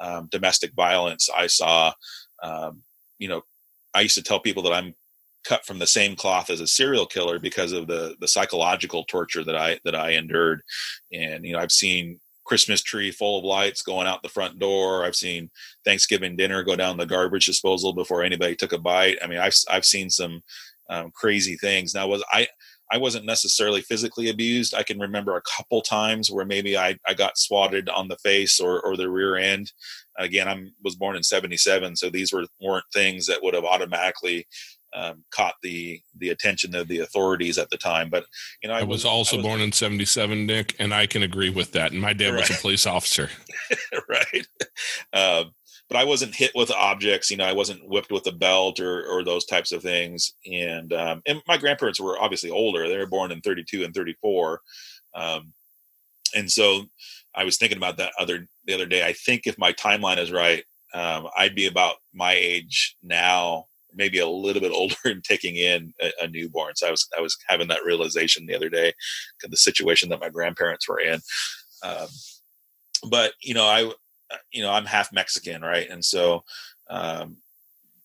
[0.00, 1.28] um, domestic violence.
[1.34, 1.92] I saw,
[2.42, 2.82] um,
[3.18, 3.42] you know,
[3.94, 4.94] I used to tell people that I'm
[5.44, 9.44] cut from the same cloth as a serial killer because of the the psychological torture
[9.44, 10.62] that I that I endured.
[11.12, 15.04] And you know, I've seen Christmas tree full of lights going out the front door.
[15.04, 15.50] I've seen
[15.84, 19.18] Thanksgiving dinner go down the garbage disposal before anybody took a bite.
[19.22, 20.42] I mean, I've I've seen some
[20.90, 21.94] um, crazy things.
[21.94, 22.46] Now, was I
[22.90, 24.74] I wasn't necessarily physically abused.
[24.74, 28.60] I can remember a couple times where maybe I, I got swatted on the face
[28.60, 29.72] or, or the rear end.
[30.18, 34.46] Again, I was born in '77, so these were weren't things that would have automatically
[34.94, 38.10] um, caught the the attention of the authorities at the time.
[38.10, 38.24] But
[38.62, 41.06] you know, I, I was, was, also I was, born in '77, Nick, and I
[41.06, 41.92] can agree with that.
[41.92, 42.48] And my dad right.
[42.48, 43.30] was a police officer,
[44.08, 44.46] right?
[45.12, 45.44] Uh,
[45.88, 47.30] but I wasn't hit with objects.
[47.30, 50.34] You know, I wasn't whipped with a belt or or those types of things.
[50.50, 52.88] And um, and my grandparents were obviously older.
[52.88, 54.60] They were born in 32 and 34,
[55.14, 55.52] um,
[56.34, 56.84] and so
[57.34, 59.04] I was thinking about that other the other day.
[59.04, 64.18] I think if my timeline is right, um, I'd be about my age now maybe
[64.18, 66.74] a little bit older and taking in a, a, newborn.
[66.76, 68.92] So I was I was having that realization the other day,
[69.42, 71.20] the situation that my grandparents were in.
[71.82, 72.08] Um,
[73.08, 73.90] but you know, I
[74.52, 76.44] you know I'm half Mexican, right, and so
[76.90, 77.36] um,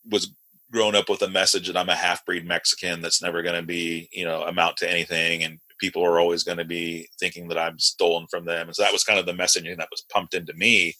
[0.09, 0.33] was
[0.71, 3.65] grown up with a message that I'm a half breed Mexican that's never going to
[3.65, 7.57] be you know amount to anything, and people are always going to be thinking that
[7.57, 8.67] I'm stolen from them.
[8.67, 10.93] And so that was kind of the messaging that was pumped into me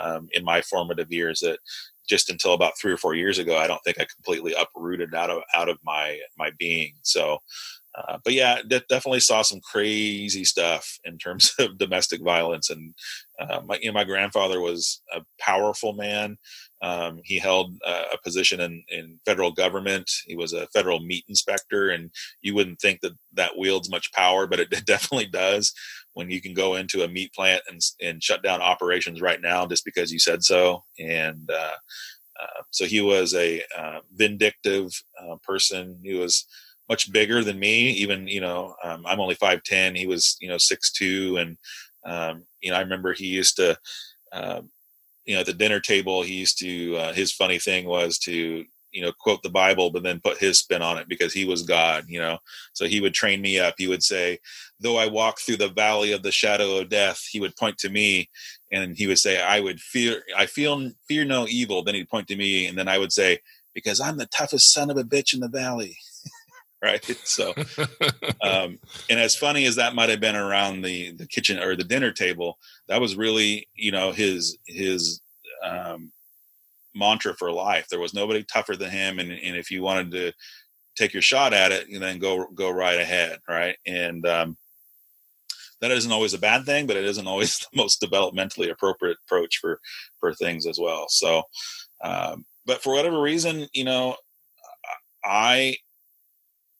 [0.00, 1.58] um, in my formative years that
[2.10, 5.30] just until about three or four years ago, I don't think I completely uprooted out
[5.30, 6.94] of out of my my being.
[7.02, 7.38] So,
[7.94, 12.68] uh, but yeah, de- definitely saw some crazy stuff in terms of domestic violence.
[12.68, 12.94] And
[13.38, 16.36] uh, my you know, my grandfather was a powerful man.
[16.82, 20.10] Um, he held uh, a position in, in federal government.
[20.26, 22.10] He was a federal meat inspector, and
[22.42, 25.72] you wouldn't think that that wields much power, but it, it definitely does
[26.14, 29.66] when you can go into a meat plant and, and shut down operations right now
[29.66, 30.84] just because you said so.
[30.98, 31.74] And uh,
[32.42, 35.98] uh, so he was a uh, vindictive uh, person.
[36.02, 36.46] He was
[36.88, 37.90] much bigger than me.
[37.90, 39.94] Even you know, um, I'm only five ten.
[39.94, 41.56] He was you know six two, and
[42.04, 43.78] um, you know, I remember he used to.
[44.32, 44.70] Um,
[45.26, 46.96] you know, at the dinner table, he used to.
[46.96, 50.58] Uh, his funny thing was to you know quote the bible but then put his
[50.58, 52.38] spin on it because he was god you know?
[52.72, 53.74] So he would train me up.
[53.78, 54.38] He would say
[54.78, 57.88] though i walk through the valley of the shadow of death he would point to
[57.88, 58.28] me
[58.72, 61.82] and he would say i would fear i feel fear no evil.
[61.82, 63.38] Then he'd point to me and then i would say
[63.74, 65.96] because i'm the toughest son of a bitch in the valley.
[66.82, 67.04] Right?
[67.24, 67.52] So
[68.42, 68.78] um
[69.10, 72.10] and as funny as that might have been around the the kitchen or the dinner
[72.10, 75.20] table that was really you know his his
[75.62, 76.10] um
[76.94, 77.86] mantra for life.
[77.88, 80.32] There was nobody tougher than him, and, and if you wanted to
[80.96, 83.76] take your shot at it, and then go go right ahead, right?
[83.86, 84.56] And um,
[85.80, 89.58] that isn't always a bad thing, but it isn't always the most developmentally appropriate approach
[89.60, 89.80] for
[90.18, 91.06] for things as well.
[91.08, 91.42] So,
[92.02, 94.16] um, but for whatever reason, you know,
[95.24, 95.76] I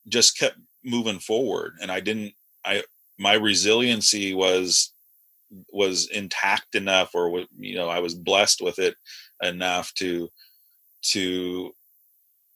[0.07, 2.33] just kept moving forward, and I didn't.
[2.65, 2.83] I
[3.17, 4.93] my resiliency was
[5.73, 8.95] was intact enough, or you know, I was blessed with it
[9.41, 10.29] enough to
[11.03, 11.73] to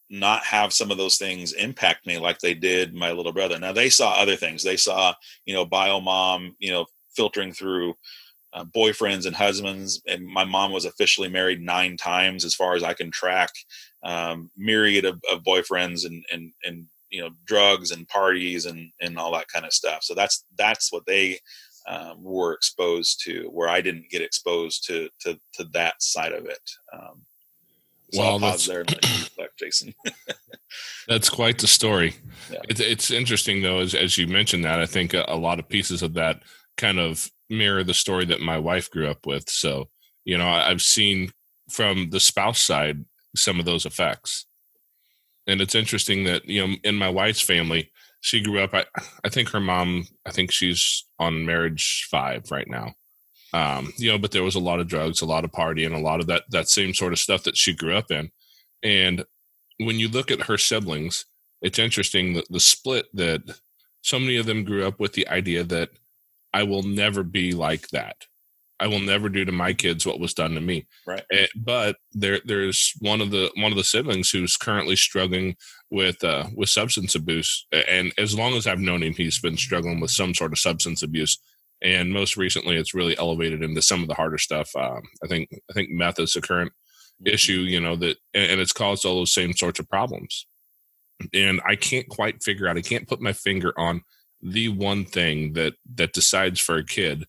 [0.09, 3.57] not have some of those things impact me like they did my little brother.
[3.57, 4.63] Now they saw other things.
[4.63, 5.13] They saw,
[5.45, 7.95] you know, bio mom, you know, filtering through
[8.53, 10.01] uh, boyfriends and husbands.
[10.07, 13.49] And my mom was officially married nine times, as far as I can track.
[14.03, 19.17] Um, myriad of, of boyfriends and and and you know drugs and parties and and
[19.17, 20.03] all that kind of stuff.
[20.03, 21.39] So that's that's what they
[21.87, 26.45] um, were exposed to, where I didn't get exposed to to to that side of
[26.45, 26.69] it.
[26.93, 27.25] Um,
[28.13, 28.85] so well, that's there
[29.57, 29.93] Jason.
[31.07, 32.15] that's quite the story.
[32.51, 32.59] Yeah.
[32.69, 35.69] It's, it's interesting though, as as you mentioned that, I think a, a lot of
[35.69, 36.41] pieces of that
[36.77, 39.49] kind of mirror the story that my wife grew up with.
[39.49, 39.89] So
[40.23, 41.31] you know, I, I've seen
[41.69, 44.45] from the spouse side some of those effects.
[45.47, 47.91] And it's interesting that, you know, in my wife's family,
[48.25, 48.73] she grew up.
[48.73, 48.85] I,
[49.23, 50.07] I think her mom.
[50.25, 52.95] I think she's on marriage five right now.
[53.53, 55.99] Um, you know, but there was a lot of drugs, a lot of partying, a
[55.99, 58.31] lot of that that same sort of stuff that she grew up in.
[58.81, 59.25] And
[59.77, 61.27] when you look at her siblings,
[61.61, 63.41] it's interesting that the split that
[64.01, 65.89] so many of them grew up with the idea that
[66.51, 68.25] I will never be like that.
[68.85, 70.85] I will never do to my kids what was done to me.
[71.07, 71.23] Right.
[71.31, 75.55] Eh, but there, there's one of the one of the siblings who's currently struggling
[75.89, 79.99] with uh, with substance abuse, and as long as I've known him, he's been struggling
[79.99, 81.39] with some sort of substance abuse.
[81.81, 84.69] And most recently, it's really elevated into some of the harder stuff.
[84.75, 87.33] Um, I think I think meth is the current mm-hmm.
[87.33, 87.61] issue.
[87.61, 90.45] You know that, and it's caused all those same sorts of problems.
[91.33, 92.77] And I can't quite figure out.
[92.77, 94.03] I can't put my finger on
[94.43, 97.25] the one thing that that decides for a kid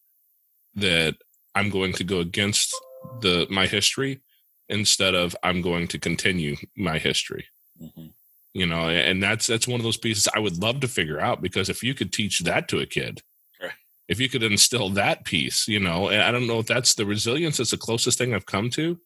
[0.74, 1.14] that
[1.56, 2.74] I'm going to go against
[3.20, 4.20] the my history
[4.68, 7.46] instead of I'm going to continue my history.
[7.82, 8.06] Mm-hmm.
[8.52, 11.42] You know, and that's that's one of those pieces I would love to figure out
[11.42, 13.22] because if you could teach that to a kid,
[13.60, 13.72] right.
[14.08, 17.04] if you could instill that piece, you know, and I don't know if that's the
[17.06, 18.98] resilience that's the closest thing I've come to,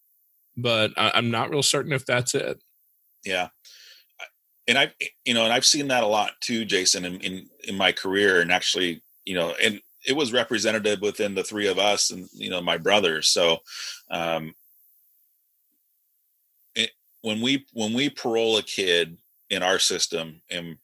[0.56, 2.62] but I, I'm not real certain if that's it.
[3.24, 3.48] Yeah
[4.70, 4.92] and I've
[5.24, 8.40] you know, and I've seen that a lot too, Jason, in, in in my career,
[8.40, 12.50] and actually, you know, and it was representative within the three of us, and you
[12.50, 13.28] know, my brothers.
[13.28, 13.58] So,
[14.10, 14.54] um,
[16.74, 16.90] it,
[17.22, 19.16] when we when we parole a kid
[19.50, 20.76] in our system, and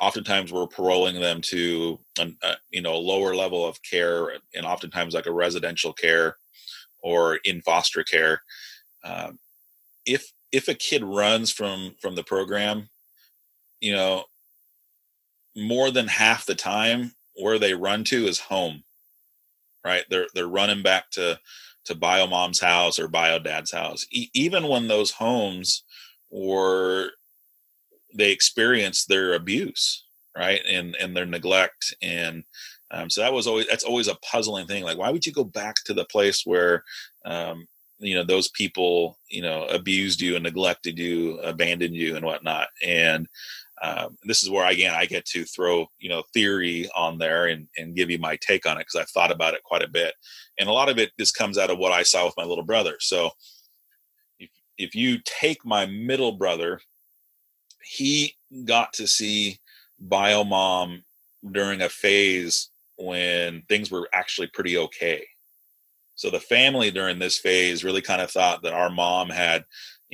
[0.00, 4.64] oftentimes we're paroling them to an, uh, you know a lower level of care, and
[4.66, 6.36] oftentimes like a residential care
[7.02, 8.42] or in foster care.
[9.04, 9.38] Um,
[10.06, 12.88] if if a kid runs from from the program
[13.84, 14.24] you know,
[15.54, 18.84] more than half the time where they run to is home.
[19.84, 20.04] Right?
[20.08, 21.38] They're they're running back to
[21.84, 24.06] to bio mom's house or bio dad's house.
[24.10, 25.84] E- even when those homes
[26.30, 27.10] were
[28.14, 30.04] they experience their abuse,
[30.36, 30.60] right?
[30.70, 32.44] And and their neglect and
[32.94, 34.84] um, so that was always that's always a puzzling thing.
[34.84, 36.84] Like, why would you go back to the place where
[37.24, 37.66] um,
[37.98, 42.68] you know those people you know abused you and neglected you, abandoned you, and whatnot?
[42.84, 43.26] And
[43.84, 47.68] um, this is where again I get to throw you know theory on there and
[47.76, 50.14] and give you my take on it because I've thought about it quite a bit,
[50.58, 52.64] and a lot of it just comes out of what I saw with my little
[52.64, 52.96] brother.
[53.00, 53.30] So
[54.38, 56.80] if if you take my middle brother,
[57.82, 59.58] he got to see
[60.00, 61.04] bio mom
[61.52, 65.26] during a phase when things were actually pretty okay.
[66.14, 69.64] So the family during this phase really kind of thought that our mom had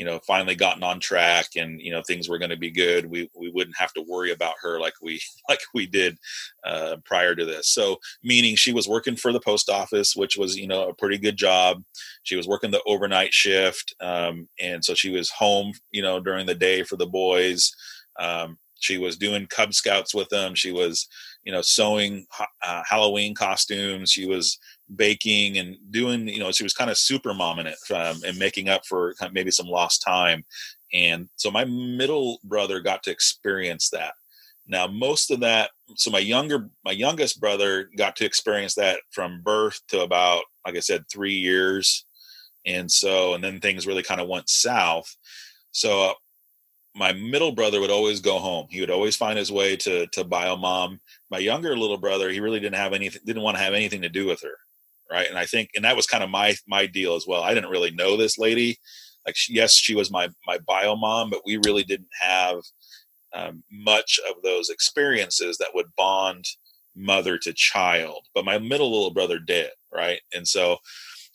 [0.00, 3.04] you know finally gotten on track and you know things were going to be good
[3.04, 5.20] we we wouldn't have to worry about her like we
[5.50, 6.16] like we did
[6.64, 7.68] uh, prior to this.
[7.68, 11.18] So meaning she was working for the post office which was you know a pretty
[11.18, 11.82] good job.
[12.22, 16.46] She was working the overnight shift um, and so she was home you know during
[16.46, 17.70] the day for the boys.
[18.18, 20.54] Um, she was doing cub scouts with them.
[20.54, 21.06] She was
[21.44, 22.26] you know sewing
[22.62, 24.10] uh, halloween costumes.
[24.10, 24.58] She was
[24.94, 28.68] baking and doing you know she was kind of super momming it um, and making
[28.68, 30.44] up for maybe some lost time.
[30.92, 34.14] And so my middle brother got to experience that.
[34.66, 39.42] Now most of that so my younger my youngest brother got to experience that from
[39.42, 42.04] birth to about like i said three years.
[42.66, 45.16] And so and then things really kind of went south.
[45.72, 46.14] So
[46.94, 48.66] my middle brother would always go home.
[48.70, 51.00] He would always find his way to to bio mom.
[51.30, 54.08] My younger little brother, he really didn't have anything, didn't want to have anything to
[54.08, 54.56] do with her,
[55.10, 55.28] right?
[55.28, 57.42] And I think, and that was kind of my my deal as well.
[57.42, 58.78] I didn't really know this lady.
[59.26, 62.60] Like, she, yes, she was my my bio mom, but we really didn't have
[63.32, 66.44] um, much of those experiences that would bond
[66.96, 68.26] mother to child.
[68.34, 70.20] But my middle little brother did, right?
[70.34, 70.78] And so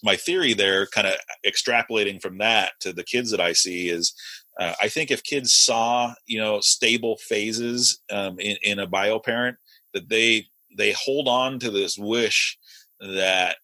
[0.03, 4.13] my theory there, kind of extrapolating from that to the kids that I see, is
[4.59, 9.19] uh, I think if kids saw, you know, stable phases um, in, in a bio
[9.19, 9.57] parent,
[9.93, 10.45] that they
[10.77, 12.57] they hold on to this wish
[12.99, 13.57] that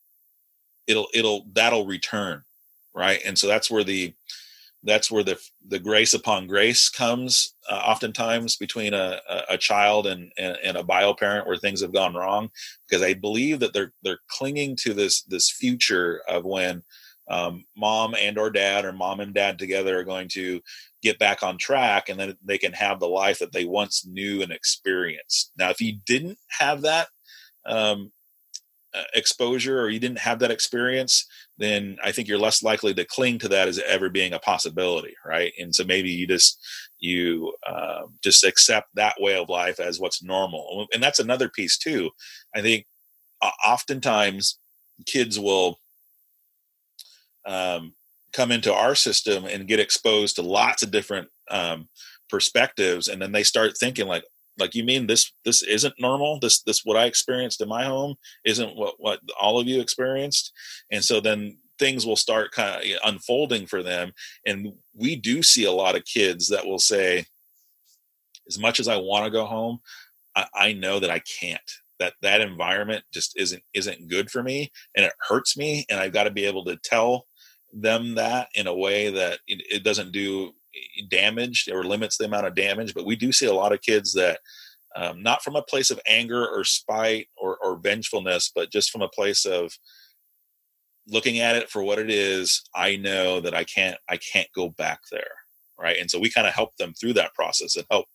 [0.88, 2.44] it'll it'll that'll return,
[2.94, 3.20] right?
[3.26, 4.14] And so that's where the
[4.84, 9.20] that's where the the grace upon grace comes uh, oftentimes between a,
[9.50, 12.50] a, child and, and, and a bio parent where things have gone wrong
[12.90, 16.84] because I believe that they're they're clinging to this this future of when
[17.32, 20.62] um, mom and or dad or mom and dad together are going to
[21.02, 24.42] get back on track and then they can have the life that they once knew
[24.42, 25.52] and experienced.
[25.58, 27.08] Now if you didn't have that
[27.66, 28.12] um,
[28.94, 31.26] uh, exposure or you didn't have that experience
[31.58, 35.12] then i think you're less likely to cling to that as ever being a possibility
[35.26, 35.54] right?
[35.60, 36.60] And so maybe you just
[37.00, 40.88] you uh, just accept that way of life as what's normal.
[40.94, 42.12] And that's another piece too.
[42.56, 42.86] I think
[43.42, 44.60] uh, oftentimes
[45.06, 45.80] kids will
[47.46, 47.94] um,
[48.34, 51.90] come into our system and get exposed to lots of different um,
[52.30, 54.24] perspectives and then they start thinking like
[54.60, 56.40] like you mean this this isn't normal?
[56.40, 58.16] This this what i experienced in my home
[58.46, 60.54] isn't what what all of you experienced?
[60.92, 64.12] And so then things will start kind of unfolding for them
[64.46, 67.26] and we do see a lot of kids that will say
[68.48, 69.80] as much as i want to go home
[70.36, 71.72] I, I know that i can't.
[72.00, 76.14] That that environment just isn't isn't good for me and it hurts me and i've
[76.14, 77.26] got to be able to tell
[77.74, 80.52] them that in a way that it, doesn't do
[81.10, 82.94] damage or limits the amount of damage.
[82.94, 84.40] But we do see a lot of kids that,
[84.96, 89.02] um, not from a place of anger or spite or, or vengefulness, but just from
[89.02, 89.72] a place of
[91.08, 92.64] looking at it for what it is.
[92.76, 95.32] I know that I can't I can't go back there,
[95.82, 95.98] right?
[95.98, 98.06] And so we kind of help them through that process and help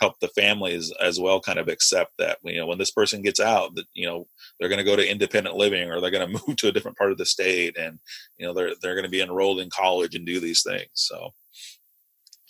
[0.00, 3.40] help the families as well kind of accept that you know when this person gets
[3.40, 4.26] out that you know
[4.58, 6.96] they're going to go to independent living or they're going to move to a different
[6.96, 7.98] part of the state and
[8.36, 10.88] you know they're they're going to be enrolled in college and do these things.
[10.94, 11.30] So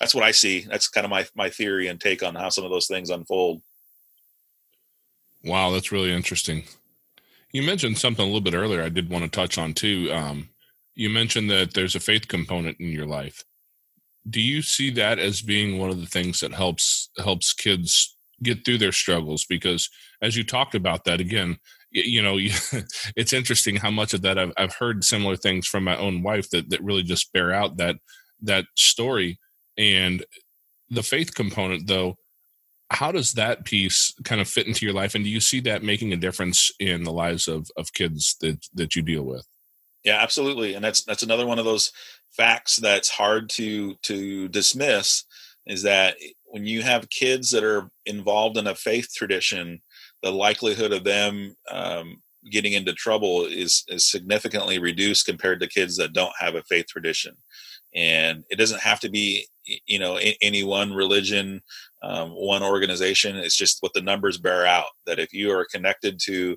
[0.00, 0.60] that's what i see.
[0.68, 3.62] That's kind of my my theory and take on how some of those things unfold.
[5.44, 6.64] Wow that's really interesting.
[7.52, 10.48] You mentioned something a little bit earlier i did want to touch on too um,
[10.96, 13.44] you mentioned that there's a faith component in your life
[14.28, 18.64] do you see that as being one of the things that helps helps kids get
[18.64, 19.44] through their struggles?
[19.44, 19.88] Because
[20.22, 21.58] as you talked about that again
[21.94, 22.36] you know
[23.16, 26.50] it's interesting how much of that I've, I've heard similar things from my own wife
[26.50, 27.96] that, that really just bear out that
[28.42, 29.38] that story.
[29.78, 30.24] And
[30.90, 32.16] the faith component though
[32.90, 35.14] how does that piece kind of fit into your life?
[35.14, 38.64] And do you see that making a difference in the lives of, of kids that,
[38.74, 39.46] that you deal with?
[40.04, 40.74] Yeah absolutely.
[40.74, 41.92] And that's that's another one of those
[42.36, 45.24] facts that's hard to to dismiss
[45.66, 49.80] is that when you have kids that are involved in a faith tradition,
[50.22, 55.96] the likelihood of them um, getting into trouble is, is significantly reduced compared to kids
[55.96, 57.34] that don't have a faith tradition.
[57.94, 59.46] And it doesn't have to be,
[59.86, 61.62] you know, any one religion,
[62.02, 63.36] um, one organization.
[63.36, 66.56] It's just what the numbers bear out that if you are connected to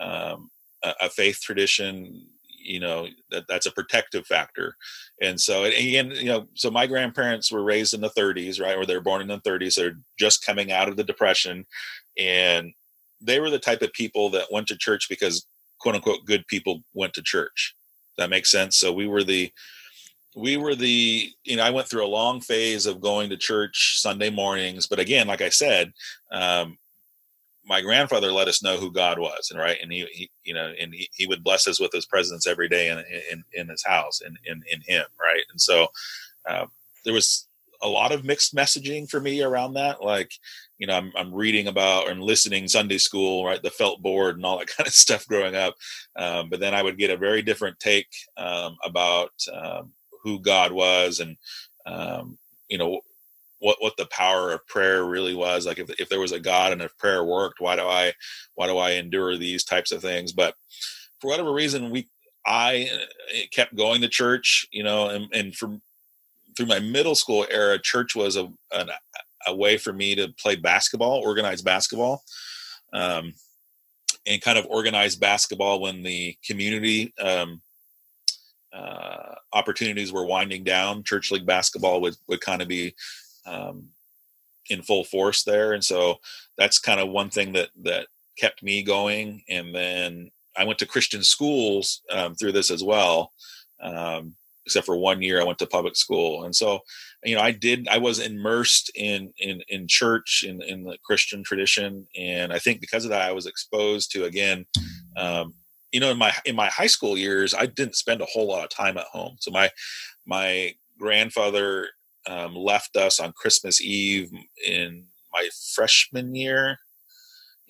[0.00, 0.50] um,
[0.82, 2.26] a, faith tradition,
[2.68, 4.76] you know that that's a protective factor.
[5.22, 8.86] And so again you know so my grandparents were raised in the 30s right or
[8.86, 11.64] they're born in the 30s they're just coming out of the depression
[12.18, 12.72] and
[13.20, 15.46] they were the type of people that went to church because
[15.80, 17.74] quote unquote good people went to church.
[18.16, 18.76] That makes sense?
[18.76, 19.52] So we were the
[20.36, 23.98] we were the you know i went through a long phase of going to church
[23.98, 25.90] sunday mornings but again like i said
[26.32, 26.76] um,
[27.68, 30.72] my grandfather let us know who God was, and right, and he, he you know,
[30.80, 32.98] and he, he would bless us with his presence every day in
[33.30, 35.88] in, in his house and in, in him, right, and so
[36.48, 36.66] uh,
[37.04, 37.46] there was
[37.82, 40.32] a lot of mixed messaging for me around that, like
[40.78, 44.46] you know, I'm, I'm reading about and listening Sunday school, right, the felt board and
[44.46, 45.74] all that kind of stuff growing up,
[46.16, 49.92] um, but then I would get a very different take um, about um,
[50.22, 51.36] who God was and
[51.86, 52.38] um,
[52.68, 53.00] you know
[53.60, 56.72] what what the power of prayer really was like if, if there was a god
[56.72, 58.12] and if prayer worked why do i
[58.54, 60.32] why do i endure these types of things?
[60.32, 60.54] But
[61.20, 62.08] for whatever reason we
[62.46, 65.82] i uh, kept going to church you know and, and from
[66.56, 68.86] through my middle school era church was a, a,
[69.46, 72.22] a way for me to play basketball organized basketball
[72.92, 73.32] um,
[74.26, 77.60] and kind of organized basketball when the community um,
[78.72, 81.02] uh, opportunities were winding down.
[81.02, 82.94] Church league basketball would, would kind of be
[83.48, 83.88] um,
[84.70, 86.16] in full force there, and so
[86.56, 88.06] that's kind of one thing that that
[88.38, 89.42] kept me going.
[89.48, 93.32] And then I went to Christian schools um, through this as well.
[93.80, 94.34] Um,
[94.66, 96.80] except for one year, I went to public school, and so
[97.24, 97.88] you know I did.
[97.88, 102.80] I was immersed in in in church in in the Christian tradition, and I think
[102.80, 104.66] because of that, I was exposed to again.
[105.16, 105.54] Um,
[105.90, 108.62] you know, in my in my high school years, I didn't spend a whole lot
[108.62, 109.36] of time at home.
[109.40, 109.70] So my
[110.26, 111.88] my grandfather
[112.28, 114.30] um, left us on Christmas Eve
[114.64, 116.78] in my freshman year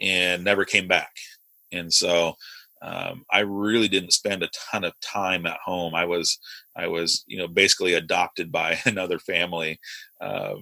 [0.00, 1.12] and never came back.
[1.72, 2.34] And so
[2.82, 5.94] um, I really didn't spend a ton of time at home.
[5.94, 6.38] I was,
[6.76, 9.78] I was, you know, basically adopted by another family,
[10.20, 10.54] uh,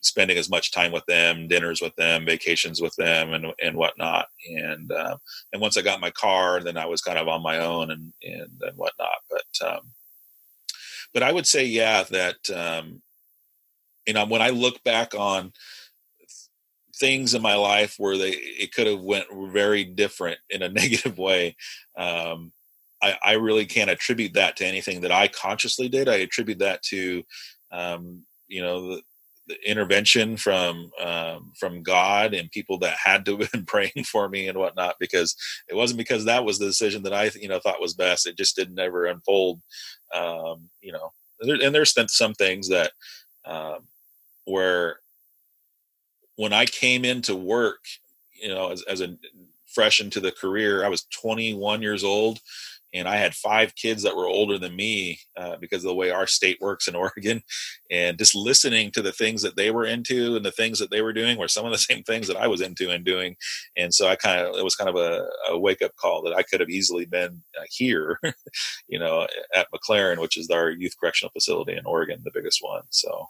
[0.00, 4.28] spending as much time with them, dinners with them, vacations with them, and and whatnot.
[4.48, 5.16] And uh,
[5.52, 8.12] and once I got my car, then I was kind of on my own and
[8.22, 9.18] and, and whatnot.
[9.28, 9.80] But um,
[11.14, 13.02] but I would say, yeah, that um,
[14.06, 15.52] you know when I look back on
[16.98, 21.18] things in my life where they it could have went very different in a negative
[21.18, 21.56] way.
[21.96, 22.52] Um,
[23.00, 26.08] I, I, really can't attribute that to anything that I consciously did.
[26.08, 27.22] I attribute that to,
[27.70, 29.02] um, you know, the,
[29.66, 34.48] intervention from um, from God and people that had to have been praying for me
[34.48, 34.96] and whatnot.
[35.00, 35.36] Because
[35.68, 38.26] it wasn't because that was the decision that I, you know, thought was best.
[38.26, 39.60] It just didn't ever unfold.
[40.14, 42.92] Um, you know, and there's some things that
[43.44, 43.80] um,
[44.44, 45.00] where
[46.36, 47.84] when I came into work,
[48.40, 49.16] you know, as, as a
[49.66, 52.40] fresh into the career, I was 21 years old
[52.94, 56.10] and I had five kids that were older than me uh, because of the way
[56.10, 57.42] our state works in Oregon.
[57.90, 61.02] And just listening to the things that they were into and the things that they
[61.02, 63.36] were doing were some of the same things that I was into and doing.
[63.76, 66.34] And so I kind of, it was kind of a, a wake up call that
[66.34, 68.20] I could have easily been uh, here,
[68.88, 72.82] you know, at MacLaren, which is our youth correctional facility in Oregon, the biggest one.
[72.90, 73.26] So,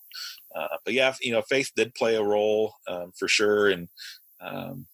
[0.55, 3.69] uh, but yeah, you know, faith did play a role um, for sure.
[3.69, 3.89] And
[4.41, 4.87] um,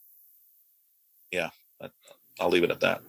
[1.31, 1.51] yeah,
[2.41, 3.03] I'll leave it at that.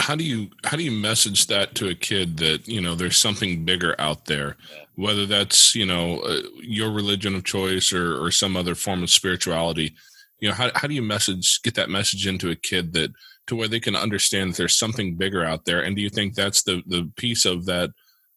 [0.00, 3.16] How do you how do you message that to a kid that you know there's
[3.16, 4.56] something bigger out there?
[4.96, 9.10] Whether that's you know uh, your religion of choice or or some other form of
[9.10, 9.94] spirituality
[10.40, 13.12] you know how, how do you message get that message into a kid that
[13.46, 15.82] to where they can understand that there's something bigger out there?
[15.82, 17.90] And do you think that's the the piece of that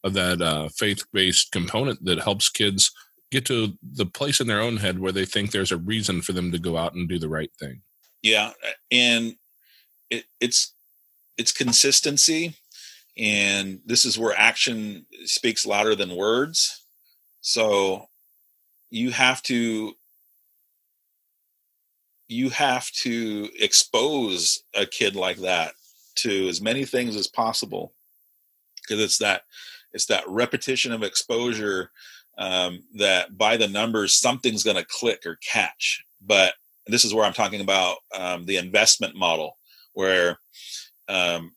[0.03, 2.91] of that uh, faith-based component that helps kids
[3.32, 6.34] get to the place in their own head where they think there's a reason for
[6.34, 7.82] them to go out and do the right thing?
[8.22, 8.51] Yeah
[8.91, 9.36] and
[10.09, 10.74] it, it's
[11.38, 12.55] it's consistency
[13.17, 16.86] and this is where action speaks louder than words.
[17.41, 18.07] So
[18.89, 19.93] you have to
[22.27, 25.73] you have to expose a kid like that
[26.15, 27.93] to as many things as possible
[28.81, 29.43] because it's that
[29.91, 31.91] it's that repetition of exposure
[32.39, 36.03] um, that by the numbers something's going to click or catch.
[36.25, 36.53] But
[36.88, 39.57] this is where i'm talking about um, the investment model
[39.93, 40.39] where
[41.10, 41.51] um,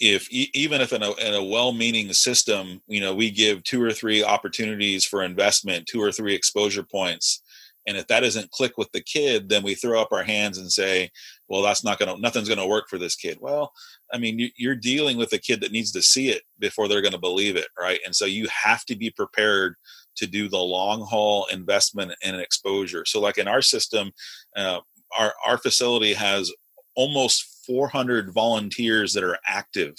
[0.00, 3.92] if even if in a, in a well-meaning system you know we give two or
[3.92, 7.42] three opportunities for investment two or three exposure points
[7.86, 10.70] and if that doesn't click with the kid then we throw up our hands and
[10.70, 11.08] say
[11.48, 13.38] well that's not gonna nothing's gonna work for this kid.
[13.40, 13.72] Well
[14.12, 17.18] i mean you're dealing with a kid that needs to see it before they're gonna
[17.18, 18.00] believe it right?
[18.04, 19.76] And so you have to be prepared
[20.16, 23.04] to do the long haul investment and exposure.
[23.04, 24.12] So like in our system
[24.56, 24.80] uh,
[25.16, 26.52] our our facility has
[26.94, 29.96] almost 400 volunteers that are active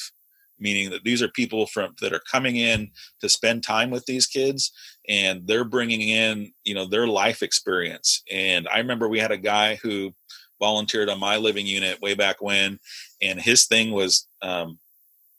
[0.60, 2.90] meaning that these are people from that are coming in
[3.22, 4.72] to spend time with these kids
[5.08, 8.24] and they're bringing in you know their life experience.
[8.32, 10.14] And i remember we had a guy who
[10.60, 12.80] volunteered on my living unit way back when
[13.22, 14.80] and his thing was um,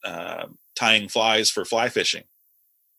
[0.05, 0.47] uh,
[0.79, 2.25] tying flies for fly fishing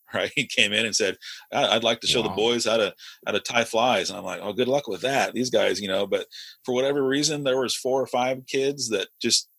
[0.14, 0.32] right?
[0.36, 1.18] He came in and said
[1.51, 2.30] i'd like to show wow.
[2.30, 2.93] the boys how to
[3.26, 4.10] how to tie flies.
[4.10, 5.34] And i'm like oh good luck with that.
[5.34, 6.26] These guys you know but
[6.64, 9.49] for whatever reason there was four or five kids that just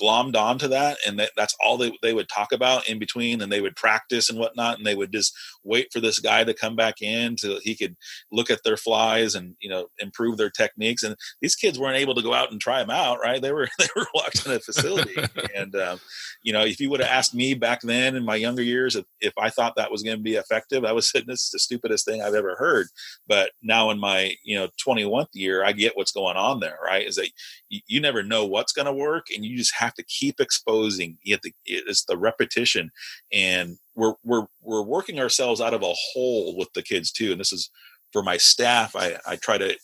[0.00, 3.52] glommed onto that and that, that's all they, they would talk about in between and
[3.52, 5.32] they would practice and whatnot and they would just
[5.64, 7.96] wait for this guy to come back in so he could
[8.32, 12.14] look at their flies and you know improve their techniques and these kids weren't able
[12.14, 13.40] to go out and try them out right?
[13.42, 15.14] They were they were locked in a facility
[15.54, 16.00] and um,
[16.42, 19.04] you know if you would have asked me back then in my younger years if,
[19.20, 21.58] if i thought that was going to be effective i was saying this is the
[21.58, 22.86] stupidest thing i've ever heard.
[23.26, 27.06] But now in my you know 21th year i get what's going on there right?
[27.06, 27.30] Is that
[27.68, 30.40] you, you never know what's going to work and you just have have to keep
[30.40, 31.18] exposing.
[31.22, 32.90] You have to, it's the repetition,
[33.32, 37.32] and we're we're we're working ourselves out of a hole with the kids too.
[37.32, 37.70] And this is
[38.12, 38.94] for my staff.
[38.94, 39.76] I I try to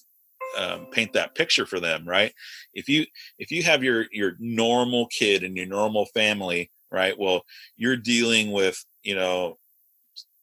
[0.58, 2.06] um, paint that picture for them.
[2.06, 2.32] Right?
[2.74, 3.06] If you
[3.38, 7.18] if you have your your normal kid and your normal family, right?
[7.18, 7.42] Well,
[7.76, 9.58] you're dealing with you know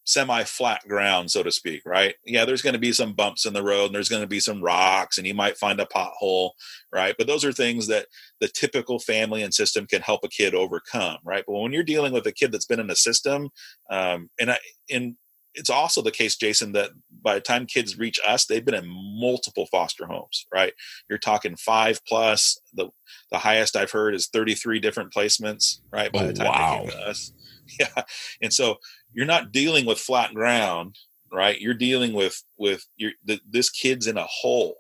[0.04, 2.16] semi flat ground, so to speak, right?
[2.26, 4.40] Yeah, there's going to be some bumps in the road and there's going to be
[4.40, 6.52] some rocks and you might find a pothole,
[6.94, 7.16] right?
[7.18, 8.08] But those are things that
[8.40, 11.44] the typical family and system can help a kid overcome, right?
[11.46, 13.50] But when you're dealing with a kid that's been in a system,
[13.90, 14.58] um, and I,
[14.90, 15.16] and
[15.54, 16.92] it's also the case, Jason, that
[17.22, 20.74] by the time kids reach us, they've been in multiple foster homes, right?
[21.10, 22.60] You're talking five plus.
[22.74, 22.90] The
[23.32, 26.12] the highest I've heard is 33 different placements, right?
[26.12, 26.72] By oh, the time wow.
[26.72, 27.34] they came to us.
[27.80, 28.04] Yeah.
[28.42, 28.78] And so
[29.14, 30.98] you're not dealing with flat ground,
[31.32, 31.60] right?
[31.60, 34.76] You're dealing with with your the, this kid's in a hole,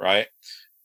[0.00, 0.26] right?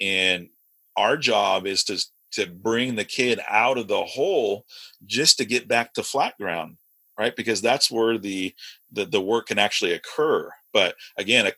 [0.02, 0.50] And
[0.98, 4.66] our job is to to bring the kid out of the hole
[5.06, 6.78] just to get back to flat ground,
[7.18, 7.36] right?
[7.36, 8.54] Because that's where the
[8.92, 10.50] the, the work can actually occur.
[10.74, 11.52] But again, a,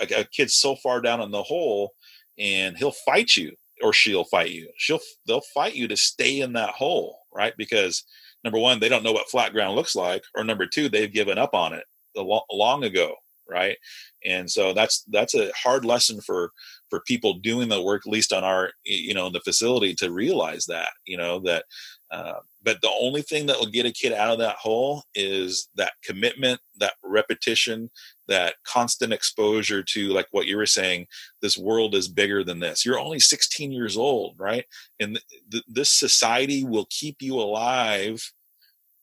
[0.00, 1.92] a, a kid's so far down in the hole,
[2.38, 4.70] and he'll fight you or she'll fight you.
[4.76, 7.54] She'll they'll fight you to stay in that hole, right?
[7.56, 8.04] Because
[8.44, 11.38] number one, they don't know what flat ground looks like, or number two, they've given
[11.38, 11.84] up on it
[12.16, 13.14] long ago,
[13.50, 13.76] right?
[14.24, 16.52] And so that's that's a hard lesson for
[16.88, 20.66] for people doing the work, at least on our you know the facility, to realize
[20.66, 21.64] that you know that.
[22.10, 25.68] Uh, but the only thing that will get a kid out of that hole is
[25.76, 27.88] that commitment, that repetition,
[28.30, 31.04] that constant exposure to like what you were saying
[31.42, 34.64] this world is bigger than this you're only 16 years old right
[35.00, 35.20] and
[35.50, 38.32] th- this society will keep you alive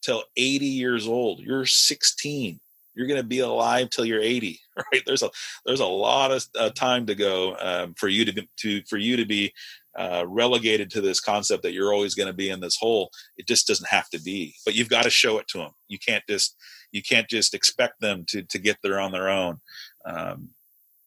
[0.02, 2.60] till 80 years old you're 16
[2.98, 4.60] you're going to be alive till you're 80
[4.92, 5.30] right there's a
[5.66, 9.16] there's a lot of uh, time to go um, for you to to for you
[9.18, 9.54] to be
[9.98, 13.48] uh, relegated to this concept that you're always going to be in this hole it
[13.48, 16.24] just doesn't have to be but you've got to show it to them you can't
[16.28, 16.56] just
[16.92, 19.60] you can't just expect them to to get there on their own.
[20.06, 20.50] Um,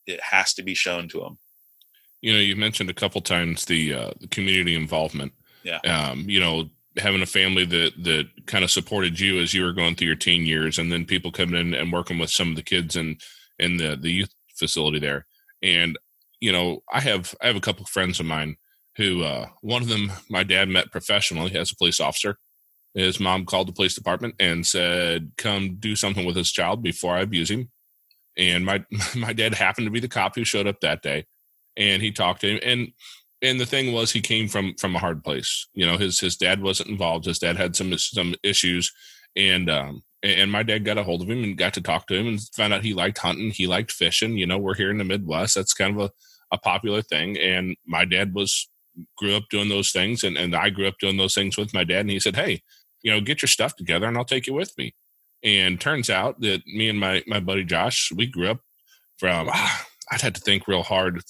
[0.06, 1.38] it has to be shown to them.
[2.20, 5.32] You know, you mentioned a couple times the uh, the community involvement.
[5.62, 5.78] Yeah.
[5.78, 9.72] Um, you know, having a family that that kind of supported you as you were
[9.72, 12.56] going through your teen years, and then people coming in and working with some of
[12.56, 13.16] the kids in
[13.58, 15.26] in the the youth facility there.
[15.62, 15.98] And
[16.40, 18.56] you know, I have I have a couple of friends of mine
[18.96, 22.36] who uh, one of them my dad met professionally as a police officer.
[22.94, 27.16] His mom called the police department and said, "Come do something with his child before
[27.16, 27.70] I abuse him."
[28.36, 28.84] And my
[29.16, 31.26] my dad happened to be the cop who showed up that day,
[31.76, 32.60] and he talked to him.
[32.62, 32.92] and
[33.42, 35.66] And the thing was, he came from from a hard place.
[35.72, 37.24] You know, his his dad wasn't involved.
[37.24, 38.92] His dad had some some issues,
[39.36, 42.14] and um, and my dad got a hold of him and got to talk to
[42.14, 44.36] him and found out he liked hunting, he liked fishing.
[44.36, 45.54] You know, we're here in the Midwest.
[45.54, 46.10] That's kind of a
[46.52, 47.38] a popular thing.
[47.38, 48.68] And my dad was
[49.16, 51.84] grew up doing those things, and and I grew up doing those things with my
[51.84, 52.00] dad.
[52.00, 52.62] And he said, "Hey,
[53.02, 54.94] you know, get your stuff together, and I'll take you with me."
[55.42, 58.60] And turns out that me and my my buddy Josh, we grew up
[59.18, 59.48] from.
[59.52, 61.22] Ah, I'd had to think real hard,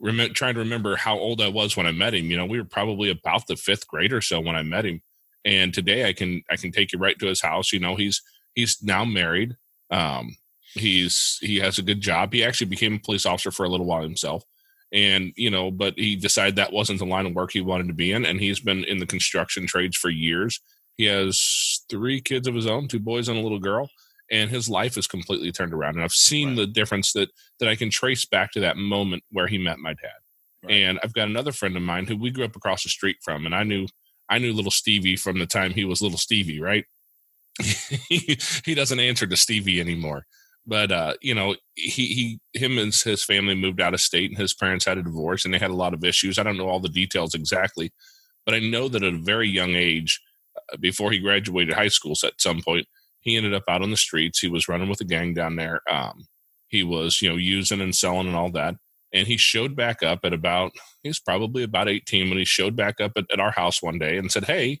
[0.00, 2.26] rem- trying to remember how old I was when I met him.
[2.26, 5.02] You know, we were probably about the fifth grade or so when I met him.
[5.44, 7.72] And today I can I can take you right to his house.
[7.72, 8.22] You know, he's
[8.54, 9.56] he's now married.
[9.90, 10.36] Um,
[10.74, 12.32] he's he has a good job.
[12.32, 14.44] He actually became a police officer for a little while himself
[14.92, 17.94] and you know but he decided that wasn't the line of work he wanted to
[17.94, 20.60] be in and he's been in the construction trades for years
[20.96, 23.90] he has three kids of his own two boys and a little girl
[24.30, 26.56] and his life is completely turned around and i've seen right.
[26.58, 29.90] the difference that that i can trace back to that moment where he met my
[29.90, 30.18] dad
[30.64, 30.72] right.
[30.72, 33.46] and i've got another friend of mine who we grew up across the street from
[33.46, 33.86] and i knew
[34.28, 36.84] i knew little stevie from the time he was little stevie right
[38.08, 40.24] he, doesn't answer to stevie anymore
[40.68, 44.38] but uh, you know, he he him and his family moved out of state, and
[44.38, 46.38] his parents had a divorce, and they had a lot of issues.
[46.38, 47.90] I don't know all the details exactly,
[48.44, 50.20] but I know that at a very young age,
[50.56, 52.86] uh, before he graduated high school, at some point,
[53.28, 54.40] he ended up out on the streets.
[54.40, 55.80] He was running with a gang down there.
[55.90, 56.26] Um,
[56.68, 58.74] he was you know using and selling and all that.
[59.12, 60.72] And he showed back up at about
[61.02, 64.18] he's probably about 18 when he showed back up at, at our house one day
[64.18, 64.80] and said, Hey,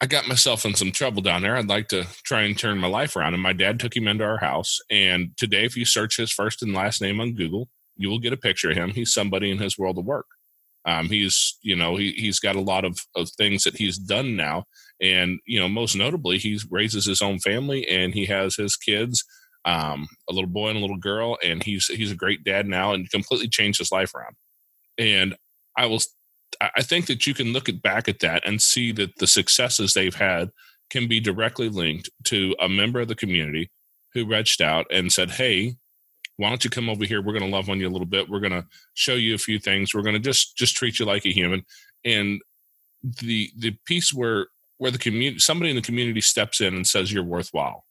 [0.00, 1.56] I got myself in some trouble down there.
[1.56, 3.32] I'd like to try and turn my life around.
[3.32, 4.78] And my dad took him into our house.
[4.90, 8.34] And today, if you search his first and last name on Google, you will get
[8.34, 8.90] a picture of him.
[8.90, 10.26] He's somebody in his world of work.
[10.84, 14.36] Um, he's, you know, he, he's got a lot of, of things that he's done
[14.36, 14.64] now.
[15.00, 19.24] And, you know, most notably, he raises his own family and he has his kids,
[19.64, 21.36] um, a little boy and a little girl.
[21.44, 24.36] And he's, he's a great dad now and completely changed his life around.
[24.98, 25.36] And
[25.76, 26.00] I will
[26.60, 29.92] I think that you can look at back at that and see that the successes
[29.92, 30.50] they've had
[30.90, 33.70] can be directly linked to a member of the community
[34.14, 35.76] who reached out and said, "Hey,
[36.36, 37.22] why don't you come over here?
[37.22, 38.28] We're going to love on you a little bit.
[38.28, 39.94] We're going to show you a few things.
[39.94, 41.64] We're going to just just treat you like a human."
[42.04, 42.40] And
[43.02, 47.12] the the piece where where the community somebody in the community steps in and says
[47.12, 47.84] you're worthwhile.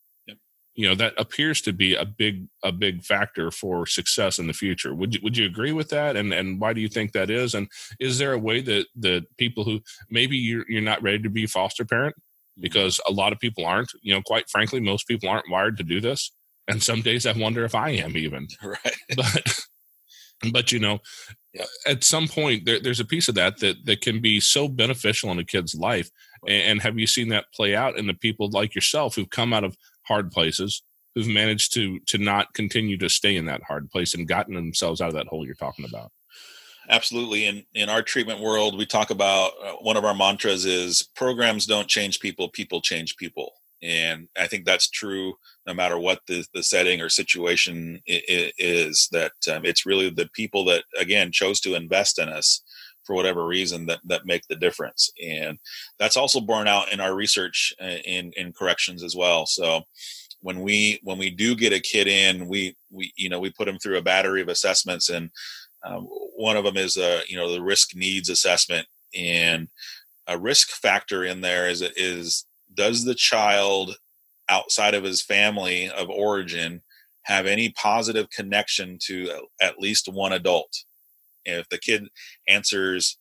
[0.75, 4.53] You know that appears to be a big a big factor for success in the
[4.53, 4.93] future.
[4.93, 6.17] Would you would you agree with that?
[6.17, 7.53] And and why do you think that is?
[7.53, 7.69] And
[7.99, 9.79] is there a way that that people who
[10.09, 12.61] maybe you're, you're not ready to be foster parent mm-hmm.
[12.61, 15.83] because a lot of people aren't you know quite frankly most people aren't wired to
[15.83, 16.31] do this.
[16.67, 18.47] And some days i wonder if i am even.
[18.61, 18.97] Right.
[19.15, 19.59] But
[20.51, 20.99] but you know
[21.87, 25.31] at some point there, there's a piece of that that that can be so beneficial
[25.31, 26.09] in a kid's life
[26.47, 29.63] and, have you seen that play out in the people like yourself who've come out
[29.63, 30.83] of hard places
[31.13, 35.01] who've managed to to not continue to stay in that hard place and gotten themselves
[35.01, 36.11] out of that hole you're talking about?
[36.89, 37.45] Absolutely.
[37.45, 41.65] In in our treatment world we talk about uh, one of our mantras is programs
[41.65, 43.51] don't change people people change people.
[43.81, 45.33] And i think that's true
[45.67, 50.63] no matter what the, the setting or situation is that um, it's really the people
[50.65, 52.61] that again chose to invest in us
[53.05, 55.11] for whatever reason that that make the difference.
[55.23, 55.57] And
[55.99, 59.45] that's also borne out in our research uh, in in corrections as well.
[59.45, 59.83] So
[60.41, 63.65] when we when we do get a kid in we we you know we put
[63.65, 65.31] them through a battery of assessments and
[65.85, 68.87] um, one of them is a you know the risk needs assessment.
[69.15, 69.69] And
[70.27, 73.95] a risk factor in there is is does the child
[74.49, 76.81] outside of his family of origin
[77.23, 80.83] have any positive connection to at least one adult
[81.45, 82.07] if the kid
[82.47, 83.17] answers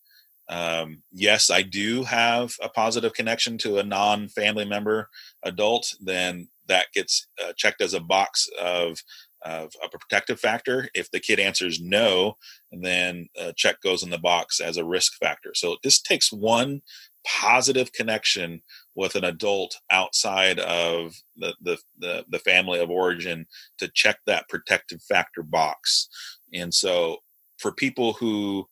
[0.48, 5.08] um, yes i do have a positive connection to a non-family member
[5.44, 8.98] adult then that gets uh, checked as a box of,
[9.44, 10.88] of, a protective factor.
[10.94, 12.36] If the kid answers no
[12.72, 15.52] then a check goes in the box as a risk factor.
[15.54, 16.82] So this takes one
[17.26, 18.62] positive connection
[18.94, 23.46] with an adult outside of the, the, the, the family of origin
[23.78, 26.08] to check that protective factor box.
[26.52, 27.18] And so
[27.58, 28.66] for people who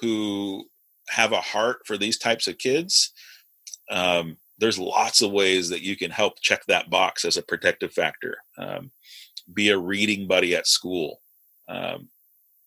[0.00, 0.64] who
[1.08, 3.12] have a heart for these types of kids
[3.90, 7.92] um, there's lots of ways that you can help check that box as a protective
[7.92, 8.90] factor um,
[9.52, 11.20] be a reading buddy at school
[11.68, 12.08] um,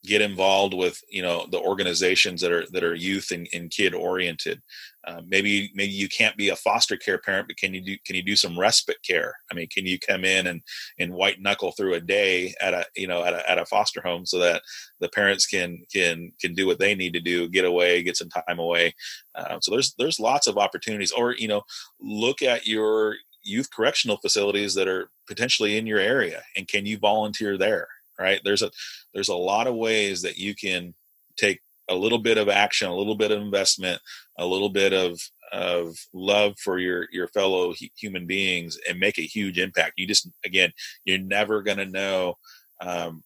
[0.05, 3.93] get involved with you know the organizations that are that are youth and, and kid
[3.93, 4.61] oriented.
[5.05, 8.15] Uh, maybe maybe you can't be a foster care parent but can you do can
[8.15, 9.33] you do some respite care?
[9.51, 10.61] I mean can you come in and
[10.99, 14.01] and white knuckle through a day at a you know at a, at a foster
[14.01, 14.61] home so that
[14.99, 18.29] the parents can can can do what they need to do get away get some
[18.29, 18.93] time away?
[19.35, 21.11] Uh, so there's there's lots of opportunities.
[21.11, 21.63] Or you know
[22.01, 26.97] look at your youth correctional facilities that are potentially in your area and can you
[26.97, 27.87] volunteer there
[28.19, 28.41] right?
[28.43, 28.71] There's a
[29.13, 30.93] there's a lot of ways that you can
[31.37, 31.59] take
[31.89, 33.99] a little bit of action a little bit of investment
[34.37, 35.19] a little bit of
[35.53, 39.93] of love for your your fellow human beings and make a huge impact.
[39.97, 40.71] You just again
[41.05, 42.35] you're never going to know
[42.81, 43.23] um,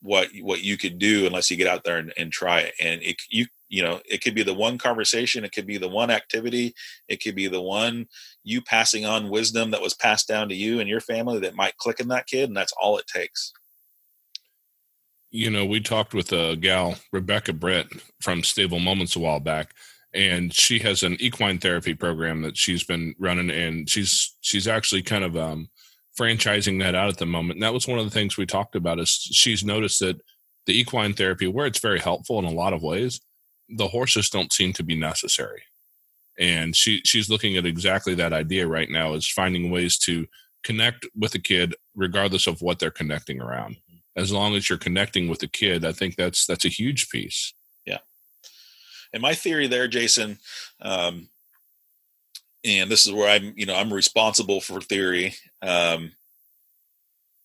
[0.00, 2.74] what what you could do unless you get out there and, and try it.
[2.80, 5.88] And it you you know it could be the one conversation it could be the
[5.88, 6.74] one activity
[7.08, 8.06] it could be the one
[8.44, 11.76] you passing on wisdom that was passed down to you and your family that might
[11.76, 13.52] click in that kid and that's all it takes.
[15.30, 17.86] You know we talked with a gal rebecca brett
[18.20, 19.74] from stable moments a while back
[20.14, 25.02] and she has an equine therapy program that she's been running and she's she's actually
[25.02, 25.68] kind of um
[26.18, 28.76] franchising that out at the moment and that was one of the things we talked
[28.76, 30.18] about is she's noticed that
[30.64, 33.20] the equine therapy where it's very helpful in a lot of ways
[33.68, 35.62] the horses don't seem to be necessary.
[36.38, 40.26] And she she's looking at exactly that idea right now is finding ways to
[40.62, 43.76] connect with a kid regardless of what they're connecting around.
[44.16, 47.54] As long as you're connecting with the kid, I think that's that's a huge piece.
[47.86, 47.98] Yeah.
[49.12, 50.38] And my theory there, Jason,
[50.82, 51.28] um,
[52.64, 55.34] and this is where I'm, you know, I'm responsible for theory.
[55.62, 56.12] Um,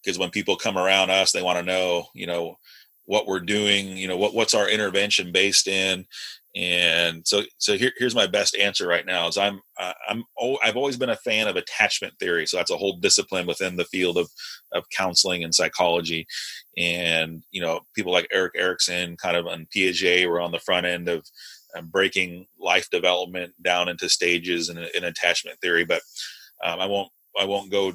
[0.03, 2.57] because when people come around us, they want to know, you know,
[3.11, 6.05] what we're doing you know what what's our intervention based in.
[6.55, 9.59] And so so here, here's my best answer right now is i'm
[10.09, 10.23] i'm
[10.63, 12.45] i've always been a fan of attachment theory.
[12.45, 14.29] So that's a whole discipline within the field of
[14.71, 16.25] of counseling and psychology.
[16.77, 20.85] And you know people like erik erikson kind of on piaget were on the front
[20.85, 21.25] end of
[21.77, 25.83] um, breaking life development down into stages in, in attachment theory.
[25.83, 26.01] But
[26.63, 27.91] um, i won't i won't go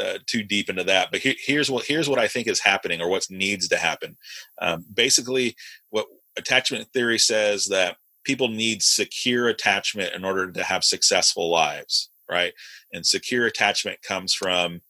[0.00, 3.00] uh, too deep into that, but he, here's what here's what I think is happening,
[3.00, 4.16] or what needs to happen.
[4.60, 5.56] Um, basically,
[5.90, 12.10] what attachment theory says that people need secure attachment in order to have successful lives,
[12.30, 12.52] right?
[12.92, 14.82] And secure attachment comes from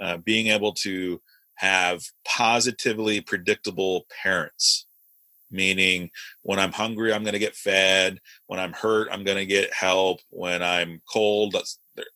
[0.00, 1.20] uh, being able to
[1.54, 4.86] have positively predictable parents
[5.52, 6.10] meaning
[6.42, 9.72] when i'm hungry i'm going to get fed when i'm hurt i'm going to get
[9.72, 11.54] help when i'm cold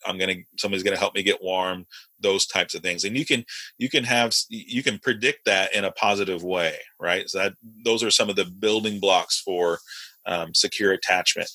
[0.06, 1.84] i'm to somebody's to help me get warm
[2.20, 3.04] those types of things.
[3.04, 3.44] And you can
[3.78, 7.28] you can have you can predict that in a positive way right?
[7.28, 7.54] So that
[7.84, 9.78] those are some of the building blocks for
[10.26, 11.50] um, secure attachment.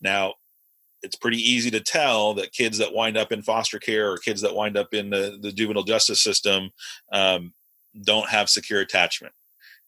[0.00, 0.34] Now
[1.02, 4.40] it's pretty easy to tell that kids that wind up in foster care or kids
[4.40, 6.70] that wind up in the, the juvenile justice system
[7.12, 7.52] um,
[8.02, 9.34] don't have secure attachment.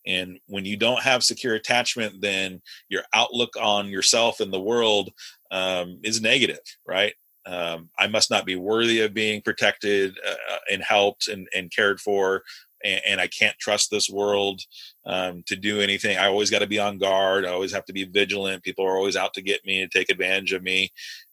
[0.06, 5.10] And when you don't have secure attachment, then your outlook on yourself and the world
[5.50, 7.14] um, is negative, right?
[7.46, 11.70] Um, I must not be worthy of being protected uh, uh and helped and, and
[11.70, 12.42] cared for.
[12.84, 14.60] And, and, I can't trust this world
[15.06, 16.18] um, to do anything.
[16.18, 17.46] I always got to be on guard.
[17.46, 18.64] I always have to be vigilant.
[18.64, 20.90] People are always out to get me and take advantage of me.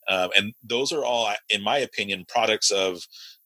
[0.07, 3.01] Um, and those are all, in my opinion, products of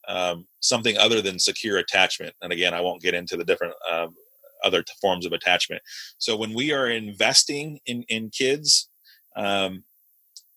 [0.08, 2.34] um, something other than secure attachment.
[2.42, 4.16] And again, I won't get into the different um,
[4.64, 5.82] other forms of attachment.
[6.18, 8.90] So when we are investing in in kids,
[9.36, 9.84] um,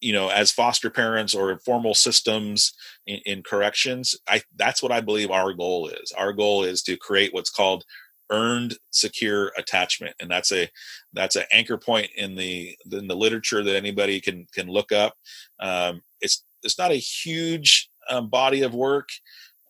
[0.00, 2.72] you know, as foster parents or formal systems
[3.06, 6.12] in, in corrections, I that's what I believe our goal is.
[6.16, 7.84] Our goal is to create what's called
[8.30, 10.68] earned secure attachment and that's a
[11.12, 15.14] that's an anchor point in the in the literature that anybody can can look up
[15.58, 19.08] um, it's it's not a huge um, body of work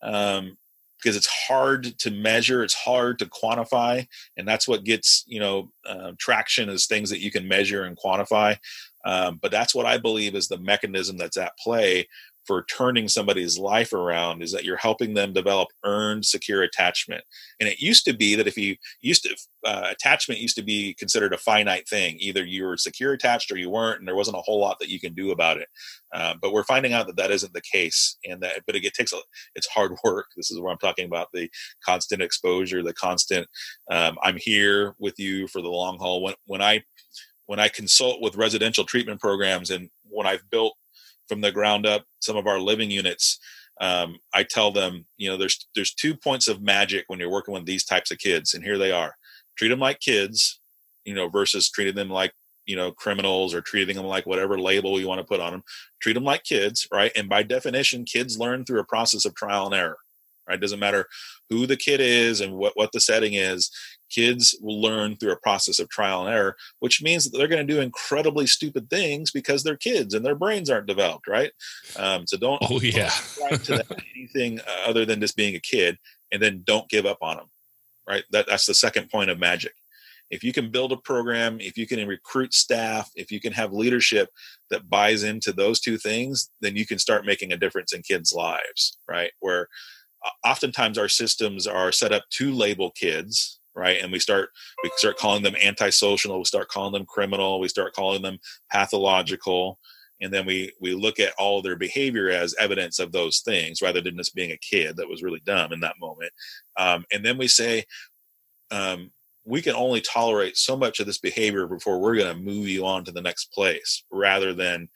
[0.03, 0.57] um,
[1.03, 5.71] because it's hard to measure it's hard to quantify and that's what gets you know
[5.87, 8.57] uh, traction is things that you can measure and quantify
[9.05, 12.07] um, but that's what i believe is the mechanism that's at play
[12.51, 17.23] for turning somebody's life around is that you're helping them develop earned secure attachment.
[17.61, 20.95] And it used to be that if you used to uh, attachment used to be
[20.95, 22.17] considered a finite thing.
[22.19, 24.89] Either you were secure attached or you weren't and there wasn't a whole lot that
[24.89, 25.69] you can do about it.
[26.13, 28.95] Uh, but we're finding out that that isn't the case and that but it, it,
[28.95, 29.19] takes a
[29.55, 30.27] it's hard work.
[30.37, 31.49] This is where i'm talking about the
[31.85, 33.47] constant exposure the constant
[33.93, 36.21] um, i'm here with you for the long haul.
[36.21, 36.83] When, when i
[37.47, 40.75] when i consult with residential treatment programs and when i've built
[41.31, 43.39] from the ground up some of our living units
[43.81, 47.55] um, i tell them you know there's there's two points of magic when you're working
[47.55, 49.15] with these types of kids and here they are.
[49.57, 50.61] Treat them like kids
[51.05, 52.33] you know versus treating them like
[52.67, 55.63] you know criminals or treating them like whatever label you want to put on them
[56.03, 57.13] treat them like kids right?
[57.17, 59.99] And by definition kids learn through a process of trial and error
[60.51, 60.59] right?
[60.59, 61.07] It doesn't matter
[61.49, 63.71] who the kid is and what what the setting is.
[64.11, 67.65] Kids will learn through a process of trial and error which means that they're going
[67.67, 71.53] to do incredibly stupid things because they're kids and their brains aren't developed right?
[71.97, 73.13] Um, so don't oh yeah.
[73.39, 73.85] don't to
[74.17, 75.97] anything other than just being a kid
[76.33, 77.47] and then don't give up on them
[78.11, 78.25] right?
[78.33, 79.73] That, that's the second point of magic.
[80.31, 83.73] If you can build a program, if you can recruit staff, if you can have
[83.73, 84.29] leadership
[84.71, 88.33] that buys into those two things, then you can start making a difference in kids'
[88.33, 89.33] lives, right?
[89.41, 89.69] Where
[90.45, 93.99] oftentimes our systems are set up to label kids, right?
[94.03, 94.51] And we start
[94.83, 98.39] we start calling them antisocial, we start calling them criminal, we start calling them
[98.71, 99.79] pathological,
[100.21, 104.01] and then we we look at all their behavior as evidence of those things rather
[104.01, 106.33] than just being a kid that was really dumb in that moment.
[106.77, 107.85] Um, and then we say,
[108.71, 109.11] um,
[109.45, 112.85] we can only tolerate so much of this behavior before we're going to move you
[112.87, 114.89] on to the next place rather than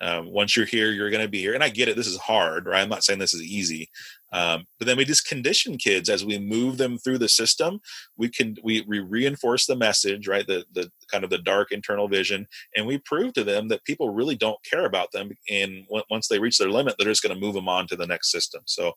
[0.00, 2.16] um, once you're here you're going to be here and i get it this is
[2.18, 3.88] hard right i'm not saying this is easy
[4.32, 7.80] um, but then we just condition kids as we move them through the system.
[8.16, 10.46] We can we, we reinforce the message right?
[10.46, 12.46] The the kind of the dark internal vision.
[12.76, 15.30] And we prove to them that people really don't care about them.
[15.50, 18.06] And once they reach their limit they're just going to move them on to the
[18.06, 18.62] next system.
[18.66, 18.92] So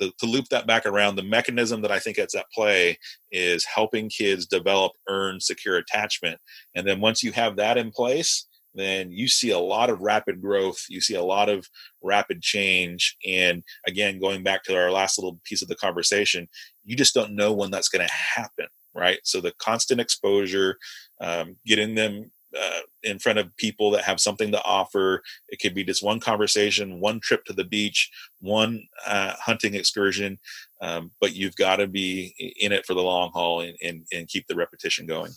[0.00, 2.98] the, to loop that back around, the mechanism that I think it's at play
[3.30, 6.40] is helping kids develop, earn, secure attachment.
[6.74, 10.40] And then once you have that in place, then you see a lot of rapid
[10.40, 10.84] growth.
[10.88, 11.68] You see a lot of
[12.02, 13.16] rapid change.
[13.26, 16.48] And again, going back to our last little piece of the conversation,
[16.84, 19.18] you just don't know when that's going to happen, right?
[19.24, 20.76] So the constant exposure,
[21.20, 25.22] um, getting them uh, in front of people that have something to offer.
[25.48, 28.10] It could be just one conversation, one trip to the beach,
[28.40, 30.38] one uh, hunting excursion,
[30.80, 34.28] um, but you've got to be in it for the long haul and, and, and
[34.28, 35.32] keep the repetition going.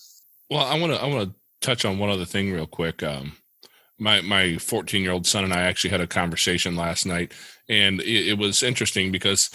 [0.49, 1.35] Well, I want to I want to
[1.67, 3.03] touch on one other thing real quick.
[3.03, 3.33] Um,
[3.99, 7.33] my my 14 year old son and I actually had a conversation last night,
[7.67, 9.49] and it, it was interesting because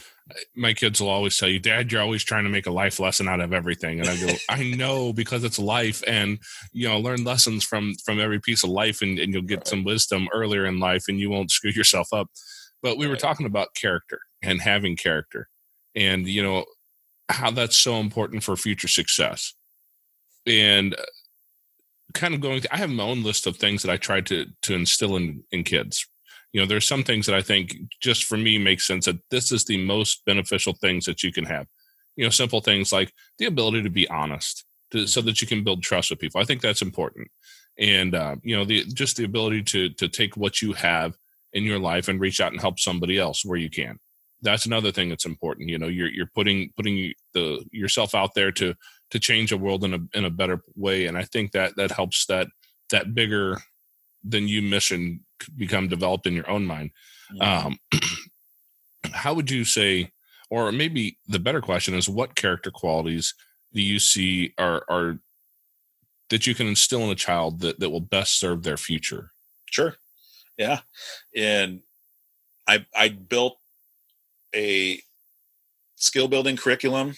[0.55, 3.29] my kids will always tell you, Dad, you're always trying to make a life lesson
[3.29, 3.99] out of everything.
[3.99, 6.39] And I go, I know because it's life and
[6.73, 9.69] you know, learn lessons from from every piece of life and, and you'll get right.
[9.69, 12.29] some wisdom earlier in life and you won't screw yourself up.
[12.83, 13.13] But we right.
[13.13, 15.49] were talking about character and having character
[15.95, 16.65] and you know
[17.29, 19.55] how that's so important for future success.
[20.47, 21.03] And uh,
[22.13, 24.75] kind of going I have my own list of things that I try to to
[24.75, 26.07] instill in in kids.
[26.53, 29.53] You know there's some things that i think just for me make sense that this
[29.53, 31.67] is the most beneficial things that you can have.
[32.17, 35.65] You know simple things like the ability to be honest to, so that you can
[35.65, 36.41] build trust with people.
[36.41, 37.29] I think that's important.
[37.79, 41.17] And uh, you know the just the ability to to take what you have
[41.53, 43.99] in your life and reach out and help somebody else where you can.
[44.43, 45.69] That's another thing that's important.
[45.69, 48.75] You know you're you're putting putting the yourself out there to
[49.13, 51.93] to change the world in a in a better way and i think that that
[51.93, 52.49] helps that
[52.91, 53.59] that bigger
[54.25, 55.21] than you mission
[55.57, 56.91] become developed in your own mind.
[57.41, 57.79] Um,
[59.13, 60.13] how would you say,
[60.51, 63.35] or maybe the better question is, what character qualities
[63.73, 65.19] do you see are are
[66.31, 69.33] that you can instill in a child that that will best serve their future?
[69.67, 69.97] Sure,
[70.57, 70.81] yeah,
[71.35, 71.81] and
[72.69, 73.59] I I built
[74.55, 75.01] a
[75.97, 77.17] skill building curriculum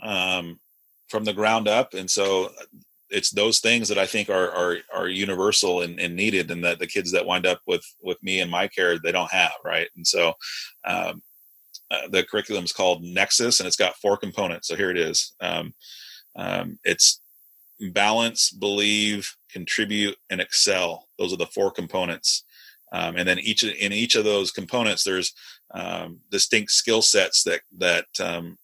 [0.00, 0.58] um,
[1.08, 2.50] from the ground up, and so
[3.08, 6.78] it's those things that I think are are are universal and, and, needed, and that
[6.78, 9.88] the kids that wind up with with me in my care they don't have right.
[9.96, 10.34] And so,
[10.84, 11.22] um,
[11.90, 14.68] uh, the curriculum is called Nexus, and it's got four components.
[14.68, 15.34] So here it is.
[15.40, 15.74] Um,
[16.34, 17.20] um, it's
[17.92, 21.08] balance, believe, contribute, and excel.
[21.18, 22.44] Those are the four components.
[22.92, 25.32] Um, and then each in each of those components, there's
[25.74, 28.58] um, distinct skill sets that that um,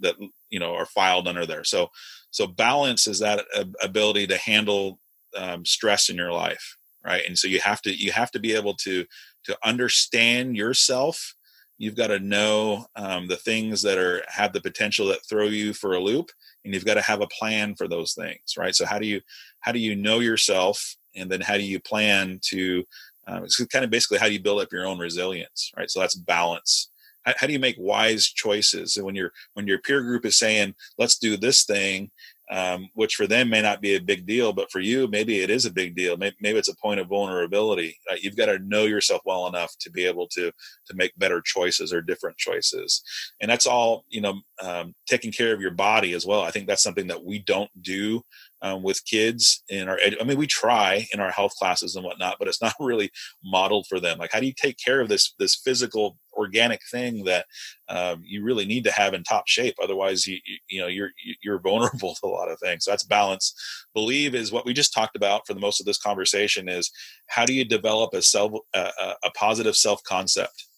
[0.00, 0.16] that
[0.50, 1.64] you know are filed under there.
[1.64, 1.90] So
[2.30, 3.44] so balance is that
[3.82, 4.98] ability to handle
[5.36, 7.22] um, stress in your life, right?
[7.26, 9.04] And so you have to you have to be able to
[9.44, 11.34] to understand yourself.
[11.78, 15.72] You've got to know um, the things that are have the potential that throw you
[15.72, 16.30] for a loop,
[16.64, 18.74] and you've got to have a plan for those things, right?
[18.74, 19.20] So how do you
[19.60, 22.84] how do you know yourself, and then how do you plan to
[23.28, 25.90] um, it's kind of basically how do you build up your own resilience, right?
[25.90, 26.90] So that's balance
[27.26, 28.96] how, how do you make wise choices?
[28.96, 32.10] And when your when your peer group is saying, "Let's do this thing,"
[32.50, 35.50] um, which for them may not be a big deal, but for you, maybe it
[35.50, 36.16] is a big deal.
[36.16, 37.98] Maybe, maybe it's a point of vulnerability.
[38.10, 40.52] Uh, you've got to know yourself well enough to be able to
[40.86, 43.02] to make better choices or different choices,
[43.40, 44.04] and that's all.
[44.08, 46.42] You know, um, taking care of your body as well.
[46.42, 48.22] I think that's something that we don't do
[48.62, 52.36] um, with kids in our i mean we try in our health classes and whatnot
[52.38, 53.10] but it's not really
[53.44, 57.24] modeled for them like how do you take care of this this physical organic thing
[57.24, 57.46] that
[57.88, 61.10] um, you really need to have in top shape otherwise you, you, you know you're
[61.42, 63.52] you're vulnerable to a lot of things so that's balance.
[63.94, 66.90] Believe is what we just talked about for the most of this conversation is
[67.26, 70.68] how do you develop a self a positive self concept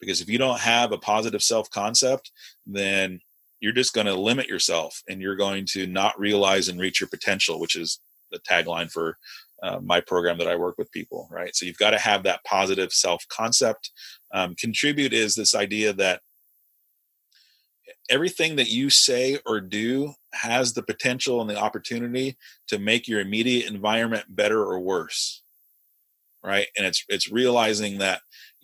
[0.00, 2.32] because if you don't have a positive self concept
[2.66, 3.20] then
[3.62, 7.08] you're just going to limit yourself and you're going to not realize and reach your
[7.08, 8.00] potential which is
[8.30, 9.16] the tagline for
[9.62, 11.56] uh, my program that i work with people right?
[11.56, 13.90] So you've got to have that positive self concept
[14.34, 16.20] um, contribute is this idea that
[18.10, 22.36] everything that you say or do has the potential and the opportunity
[22.68, 25.42] to make your immediate environment better or worse
[26.44, 26.66] right?
[26.76, 28.20] And it's it's realizing that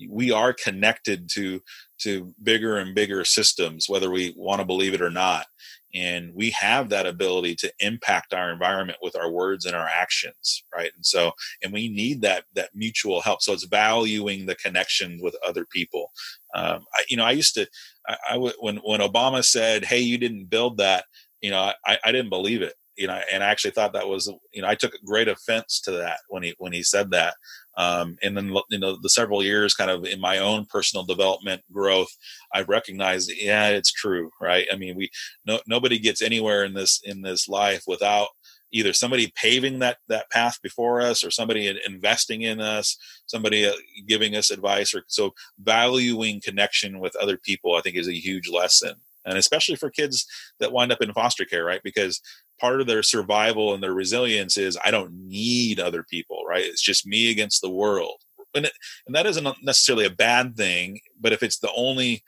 [0.09, 1.61] we are connected to
[1.99, 5.47] to bigger and bigger systems whether we want to believe it or not.
[5.95, 10.65] And we have that ability to impact our environment with our words and our actions
[10.75, 10.91] right?
[10.95, 11.33] And so
[11.63, 13.43] and we need that that mutual help.
[13.43, 16.11] So it's valuing the connection with other people.
[16.55, 17.67] Um, I, you know i used to
[18.07, 21.05] I, I when when obama said hey you didn't build that
[21.41, 24.33] you know i i didn't believe it you know and i actually thought that was
[24.53, 27.35] you know i took great offense to that when he when he said that
[27.79, 31.63] um, and then you know the several years kind of in my own personal development
[31.73, 32.11] growth
[32.53, 34.67] i've recognized yeah it's true right?
[34.73, 35.11] I mean we
[35.47, 38.29] no, nobody gets anywhere in this in this life without
[38.73, 43.73] either somebody paving that that path before us or somebody investing in us somebody uh,
[44.07, 48.49] giving us advice or so valuing connection with other people i think is a huge
[48.49, 48.95] lesson.
[49.25, 50.27] And especially for kids
[50.59, 51.83] that wind up in foster care right?
[51.85, 52.21] Because
[52.61, 56.65] part of their survival and their resilience is I don't need other people, right?
[56.65, 58.23] It's just me against the world.
[58.55, 58.73] And, it,
[59.07, 62.23] and that isn't necessarily a bad thing, but if it's the only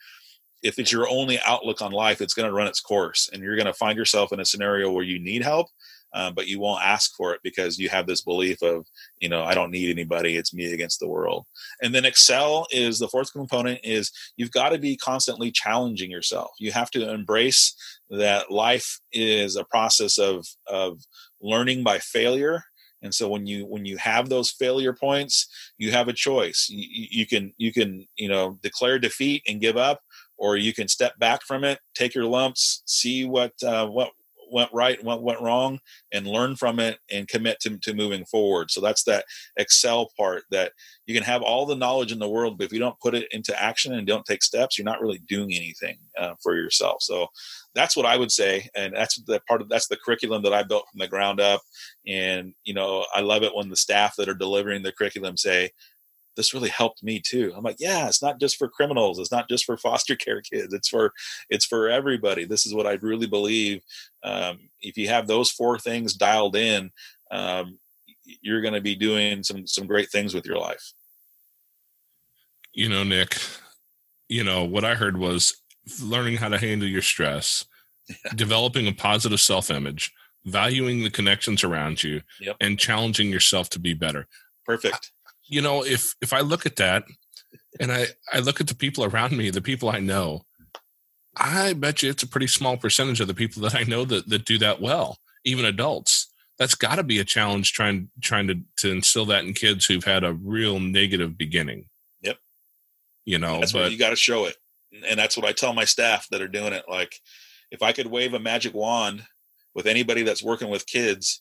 [0.62, 3.57] if it's your only outlook on life, it's going to run its course and you're
[3.57, 5.68] going to find yourself in a scenario where you need help
[6.13, 8.87] uh, but you won't ask for it because you have this belief of
[9.21, 10.37] you know i don't need anybody.
[10.37, 11.47] It's me against the world.
[11.83, 16.51] And then excel is the fourth component is you've got to be constantly challenging yourself.
[16.59, 17.75] You have to embrace
[18.11, 21.01] that life is a process of of
[21.41, 22.63] learning by failure.
[23.03, 25.49] And so when you when you have those failure points
[25.79, 26.67] you have a choice.
[26.69, 30.01] You, you can you can you know declare defeat and give up
[30.37, 34.11] or you can step back from it take your lumps see what uh, what
[34.53, 35.78] went right and what went wrong
[36.12, 38.70] and learn from it and commit to, to moving forward.
[38.70, 39.24] So that's that
[39.57, 40.72] excel part that
[41.07, 43.26] you can have all the knowledge in the world but if you don't put it
[43.32, 47.03] into action and don't take steps you're not really doing anything uh, for yourself.
[47.03, 47.26] So
[47.74, 50.62] that's what i would say and that's the part of that's the curriculum that i
[50.62, 51.61] built from the ground up.
[52.07, 55.70] And you know i love it when the staff that are delivering the curriculum say
[56.41, 57.53] this really helped me too.
[57.55, 59.18] I'm like, yeah, it's not just for criminals.
[59.18, 60.72] It's not just for foster care kids.
[60.72, 61.12] It's for,
[61.51, 62.47] it's for everybody.
[62.47, 63.82] This is what I really believe.
[64.24, 66.93] Um, if you have those four things dialed in,
[67.30, 67.78] um,
[68.41, 70.95] you're going to be doing some, some great things with your life.
[72.72, 73.36] You know, Nick,
[74.30, 75.61] you know, what I heard was
[76.03, 77.66] learning how to handle your stress,
[78.09, 78.16] yeah.
[78.34, 80.11] developing a positive self image,
[80.47, 82.57] valuing the connections around you, yep.
[82.62, 84.26] and challenging yourself to be better.
[84.64, 85.11] Perfect
[85.51, 87.05] you know, if if I look at that
[87.78, 90.46] and I I look at the people around me, the people I know,
[91.36, 94.28] I bet you it's a pretty small percentage of the people that I know that
[94.28, 96.28] that do that well, even adults.
[96.59, 100.05] That's got to be a challenge trying trying to to instill that in kids who've
[100.05, 101.86] had a real negative beginning.
[102.22, 102.38] Yep.
[103.24, 104.57] You know, that's but, what you got to show it,
[105.09, 106.84] and that's what I tell my staff that are doing it.
[106.88, 107.16] Like,
[107.72, 109.24] if I could wave a magic wand
[109.74, 111.40] with anybody that's working with kids,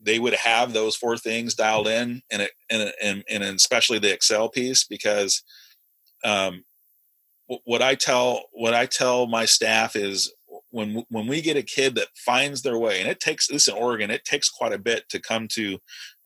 [0.00, 4.48] they would have those four things dialed in and and, and, and especially the excel
[4.48, 5.42] piece because
[6.24, 6.64] um,
[7.64, 10.32] what i tell what i tell my staff is
[10.70, 13.74] when when we get a kid that finds their way and it takes this in
[13.74, 15.78] oregon it takes quite a bit to come to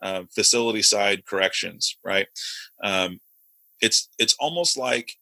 [0.02, 2.26] uh, facility side corrections right?
[2.82, 3.20] Um,
[3.80, 5.16] it's it's almost like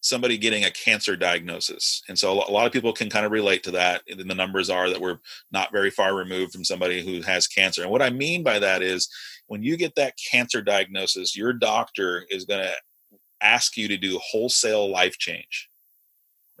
[0.00, 2.02] somebody getting a cancer diagnosis.
[2.08, 4.02] And so a lot of people can kind of relate to that.
[4.08, 5.18] And the numbers are that we're
[5.50, 7.82] not very far removed from somebody who has cancer.
[7.82, 9.08] And what I mean by that is
[9.48, 12.72] when you get that cancer diagnosis, your doctor is going to
[13.42, 15.68] ask you to do wholesale life change.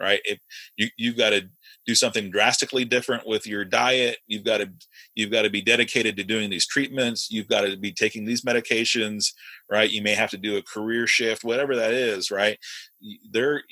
[0.00, 0.20] Right?
[0.24, 0.38] If
[0.76, 1.48] you you've got to
[1.88, 4.18] do something drastically different with your diet.
[4.26, 4.70] You've got to
[5.14, 7.30] you've got to be dedicated to doing these treatments.
[7.30, 9.32] You've got to be taking these medications
[9.70, 9.90] right?
[9.90, 12.58] You may have to do a career shift whatever that is right?
[13.30, 13.62] There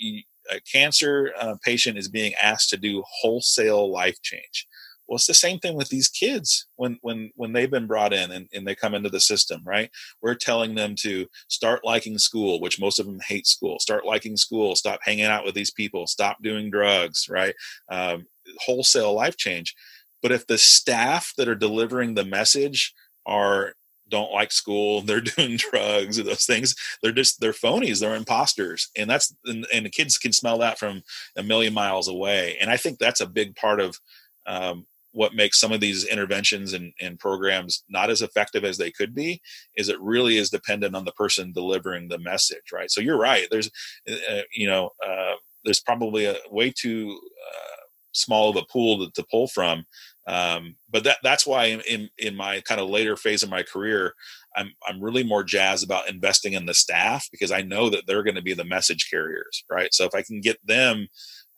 [0.51, 4.67] a cancer uh, patient is being asked to do wholesale life change
[5.07, 8.30] well it's the same thing with these kids when when when they've been brought in
[8.33, 9.91] and, and they come into the system right?
[10.22, 13.78] We're telling them to start liking school which most of them hate school.
[13.78, 14.76] Start liking school.
[14.76, 16.07] Stop hanging out with these people.
[16.07, 17.54] Stop doing drugs right?
[17.91, 18.26] Um,
[18.58, 19.74] wholesale life change.
[20.22, 22.95] But if the staff that are delivering the message
[23.26, 23.74] are
[24.08, 28.91] don't like school they're doing drugs or those things they're just they're phonies they're imposters.
[28.96, 31.03] And that's and, and the kids can smell that from
[31.37, 32.57] a million miles away.
[32.61, 33.99] And i think that's a big part of
[34.46, 34.87] um,
[35.17, 39.14] what makes some of these interventions and, and, programs not as effective as they could
[39.14, 39.41] be
[39.75, 42.91] is it really is dependent on the person delivering the message right?
[42.91, 43.49] So you're right.
[43.51, 43.71] There's
[44.09, 45.34] uh, you know uh,
[45.64, 47.18] there's probably a way too
[47.49, 47.76] uh,
[48.13, 49.87] small of a pool to, to pull from.
[50.26, 53.63] Um, but that that's why in, in, in my kind of later phase of my
[53.63, 54.13] career
[54.55, 58.25] I'm I'm really more jazzed about investing in the staff because I know that they're
[58.25, 59.95] going to be the message carriers right?
[59.95, 61.09] So if I can get them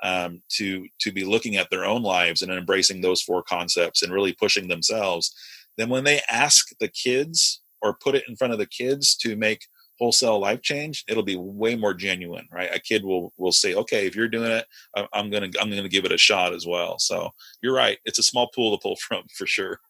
[0.02, 4.12] um, to to be looking at their own lives and embracing those four concepts and
[4.12, 5.34] really pushing themselves
[5.76, 9.36] then when they ask the kids or put it in front of the kids to
[9.36, 9.66] make
[9.98, 12.70] wholesale life change it'll be way more genuine right?
[12.72, 14.66] A kid will will say okay if you're doing it
[15.12, 16.98] i'm gonna i'm gonna give it a shot as well.
[16.98, 17.30] So
[17.62, 17.98] you're right.
[18.04, 19.80] It's a small pool to pull from for sure.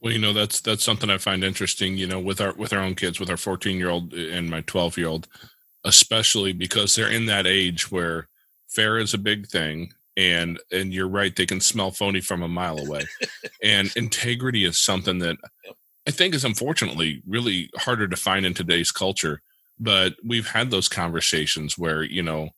[0.00, 2.80] Well you know that's that's something i find interesting you know with our with our
[2.80, 5.28] own kids with our 14 year old and my 12 year old
[5.84, 8.28] especially because they're in that age where
[8.74, 12.48] fair is a big thing and and you're right they can smell phony from a
[12.48, 13.04] mile away.
[13.62, 15.36] And integrity is something that
[16.06, 19.40] i think is unfortunately really harder to find in today's culture
[19.78, 22.50] but we've had those conversations where you know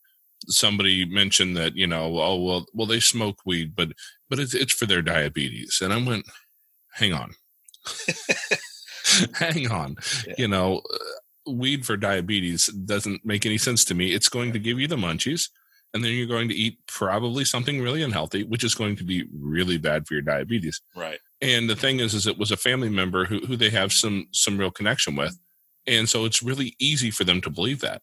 [0.47, 3.89] somebody mentioned that you know oh well well they smoke weed but
[4.29, 5.79] but it's, it's for their diabetes.
[5.81, 6.25] And i went
[6.93, 7.33] hang on.
[9.35, 9.95] Hang on.
[10.27, 10.33] Yeah.
[10.37, 14.13] you know uh, weed for diabetes doesn't make any sense to me.
[14.13, 15.47] It's going to give you the munchies
[15.93, 19.25] and then you're going to eat probably something really unhealthy, which is going to be
[19.33, 20.81] really bad for your diabetes.
[20.95, 21.19] Right.
[21.41, 24.27] And the thing is, is it was a family member who who they have some
[24.31, 25.39] some real connection with,
[25.85, 28.01] and so it's really easy for them to believe that.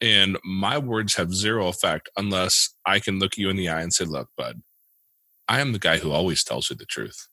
[0.00, 3.92] And my words have zero effect unless I can look you in the eye and
[3.92, 4.62] say, "Look, bud,
[5.48, 7.28] I am the guy who always tells you the truth."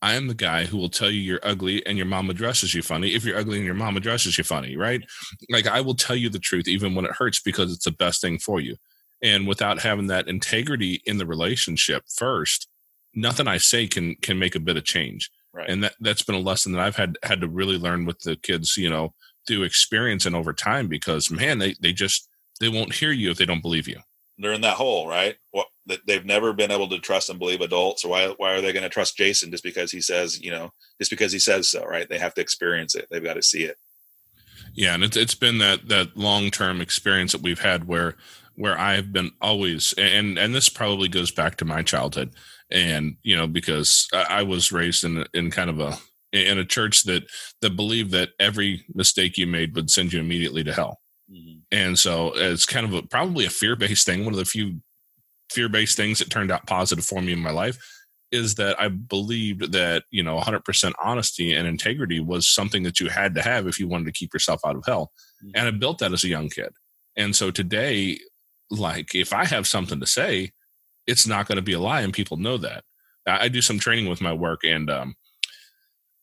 [0.00, 2.82] I am the guy who will tell you you're ugly and your mom addresses you
[2.82, 5.02] funny if you're ugly and your mom addresses you funny, right?
[5.50, 8.20] Like I will tell you the truth even when it hurts because it's the best
[8.20, 8.76] thing for you
[9.22, 12.68] and without having that integrity in the relationship first
[13.14, 15.30] nothing i say can can make a bit of change.
[15.52, 15.68] Right.
[15.68, 18.36] and that that's been a lesson that i've had had to really learn with the
[18.36, 19.14] kids you know
[19.46, 22.28] through experience and over time because man they they just
[22.60, 24.00] they won't hear you if they don't believe you.
[24.36, 25.36] They're in that hole right?
[25.50, 25.66] What
[26.06, 28.04] they've never been able to trust and believe adults.
[28.04, 30.70] Why why are they going to trust jason just because he says you know
[31.00, 32.08] just because he says so right?
[32.08, 33.06] They have to experience it.
[33.10, 33.76] They've got to see it.
[34.74, 38.14] Yeah and it's it's been that that long term experience that we've had where
[38.58, 42.34] where I've been always, and and this probably goes back to my childhood,
[42.70, 45.96] and you know because I was raised in in kind of a
[46.32, 47.22] in a church that
[47.62, 51.60] that believed that every mistake you made would send you immediately to hell, mm-hmm.
[51.70, 54.24] and so it's kind of a, probably a fear based thing.
[54.24, 54.82] One of the few
[55.50, 57.78] fear based things that turned out positive for me in my life
[58.32, 63.08] is that I believed that you know 100% honesty and integrity was something that you
[63.08, 65.12] had to have if you wanted to keep yourself out of hell,
[65.44, 65.52] mm-hmm.
[65.54, 66.70] and I built that as a young kid.
[67.16, 68.18] And so today,
[68.70, 70.52] like if I have something to say,
[71.06, 72.84] it's not going to be a lie, and people know that.
[73.26, 75.14] I, I do some training with my work, and um,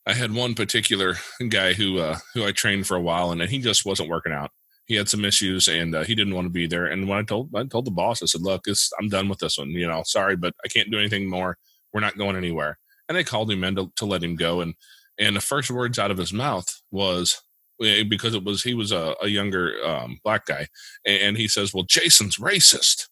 [0.05, 1.15] I had one particular
[1.49, 4.51] guy who uh, who I trained for a while, and he just wasn't working out.
[4.85, 6.85] He had some issues, and uh, he didn't want to be there.
[6.85, 8.65] And when I told I told the boss, I said, "Look,
[8.99, 9.69] I'm done with this one.
[9.69, 11.57] You know, sorry, but I can't do anything more.
[11.93, 12.77] We're not going anywhere."
[13.07, 14.75] And they called him in to, to let him go, and
[15.17, 17.41] and the first words out of his mouth was,
[17.79, 20.67] because it was he was a, a younger um, black guy,
[21.05, 23.07] and he says, "Well, Jason's racist,"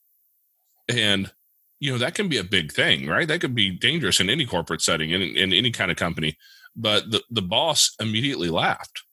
[0.88, 1.32] and
[1.80, 3.28] you know that can be a big thing, right?
[3.28, 6.38] That could be dangerous in any corporate setting, in, in any kind of company.
[6.76, 9.04] But the the boss immediately laughed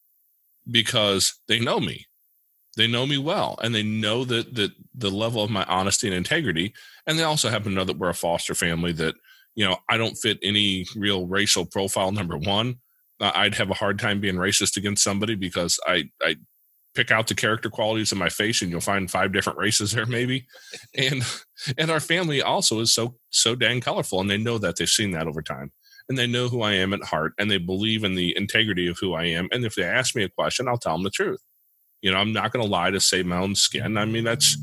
[0.70, 2.06] because they know me,
[2.76, 6.16] they know me well, and they know that that the level of my honesty and
[6.16, 6.72] integrity,
[7.06, 9.14] and they also happen to know that we're a foster family that
[9.56, 12.12] you know I don't fit any real racial profile.
[12.12, 12.76] Number one
[13.20, 16.36] I'd have a hard time being racist against somebody because I I
[16.94, 20.06] pick out the character qualities in my face and you'll find five different races there
[20.06, 20.46] maybe.
[20.96, 21.22] And
[21.78, 25.12] and our family also is so so dang colorful and they know that they've seen
[25.12, 25.72] that over time.
[26.08, 28.98] And they know who I am at heart and they believe in the integrity of
[29.00, 29.48] who I am.
[29.52, 31.42] And if they ask me a question I'll tell them the truth.
[32.02, 33.96] You know I'm not going to lie to save my own skin.
[33.98, 34.56] I mean that's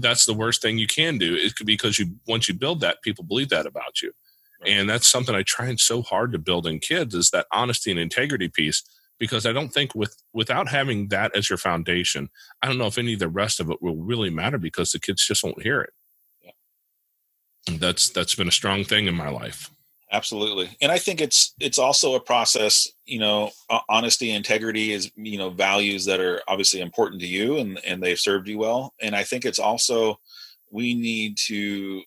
[0.00, 1.36] that's the worst thing you can do.
[1.36, 4.12] It could because you once you build that people believe that about you
[4.66, 8.00] and that's something i try so hard to build in kids is that honesty and
[8.00, 8.82] integrity piece
[9.18, 12.28] because i don't think with without having that as your foundation
[12.62, 15.00] i don't know if any of the rest of it will really matter because the
[15.00, 15.90] kids just won't hear it.
[16.42, 17.76] Yeah.
[17.78, 19.70] that's that's been a strong thing in my life.
[20.12, 20.70] Absolutely.
[20.80, 23.50] And i think it's it's also a process you know
[23.88, 28.18] honesty integrity is you know values that are obviously important to you and and they've
[28.18, 28.94] served you well.
[29.00, 30.20] And i think it's also
[30.70, 32.02] we need to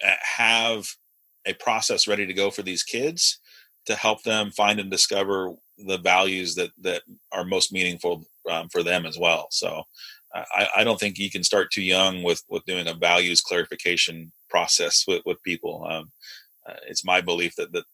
[0.00, 0.86] have
[1.46, 3.38] a process ready to go for these kids
[3.86, 7.02] to help them find and discover the values that that
[7.32, 9.46] are most meaningful um, for them as well.
[9.50, 9.84] So
[10.34, 14.32] I, I, don't think you can start too young with with doing a values clarification
[14.50, 15.86] process with, with people.
[15.88, 16.10] Um,
[16.68, 17.84] uh, it's my belief that, that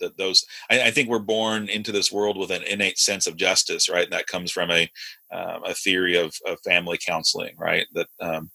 [0.00, 3.36] that those I, I, think we're born into this world with an innate sense of
[3.36, 4.90] justice right and that comes from a
[5.32, 8.50] um, a theory of, of family counseling right that um,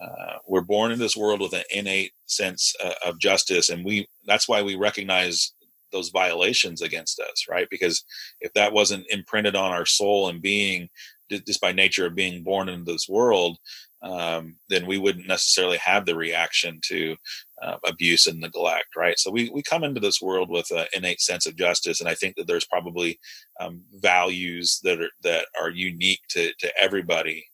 [0.00, 4.06] uh, we're born in this world with an innate sense uh, of justice and we
[4.26, 5.52] that's why we recognize
[5.92, 8.04] those violations against us right because
[8.40, 10.88] if that wasn't imprinted on our soul and being
[11.30, 13.58] just by nature of being born into this world
[14.02, 17.16] um, then we wouldn't necessarily have the reaction to
[17.62, 19.18] uh, abuse and neglect, right?
[19.18, 22.14] So we, we come into this world with an innate sense of justice, and I
[22.14, 23.18] think that there's probably
[23.58, 27.44] um, values that are that are unique to to everybody,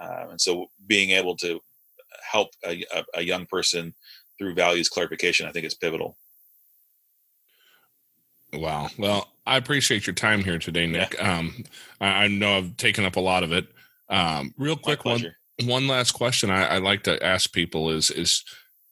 [0.00, 1.60] uh, and so being able to
[2.32, 2.84] help a,
[3.14, 3.94] a, young person
[4.38, 6.16] through values clarification, I think is pivotal.
[8.52, 8.88] Wow.
[8.98, 11.14] Well, I appreciate your time here today, Nick.
[11.14, 11.38] Yeah.
[11.38, 11.64] Um,
[12.00, 13.66] I, I, know I've taken up a lot of it.
[14.08, 15.32] Um, real quick one
[15.64, 18.44] one last question I, I like to ask people is is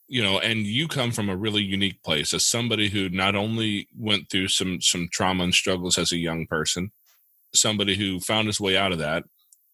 [0.07, 3.87] you know and you come from a really unique place as somebody who not only
[3.97, 6.91] went through some some trauma and struggles as a young person
[7.53, 9.23] somebody who found his way out of that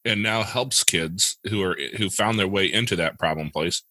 [0.08, 3.84] and now helps kids who are who found their way into that problem place.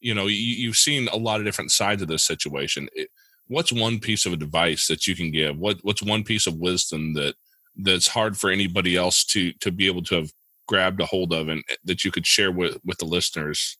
[0.00, 2.88] You know you, have seen a lot of different sides of this situation.
[2.94, 3.08] It,
[3.46, 5.56] what's one piece of advice that you can give?
[5.56, 7.34] What what's one piece of wisdom that
[7.76, 10.32] that's hard for anybody else to to be able to have
[10.66, 13.78] grabbed a hold of and eh, that you could share with with the listeners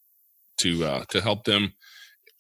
[0.59, 1.73] to uh, to help them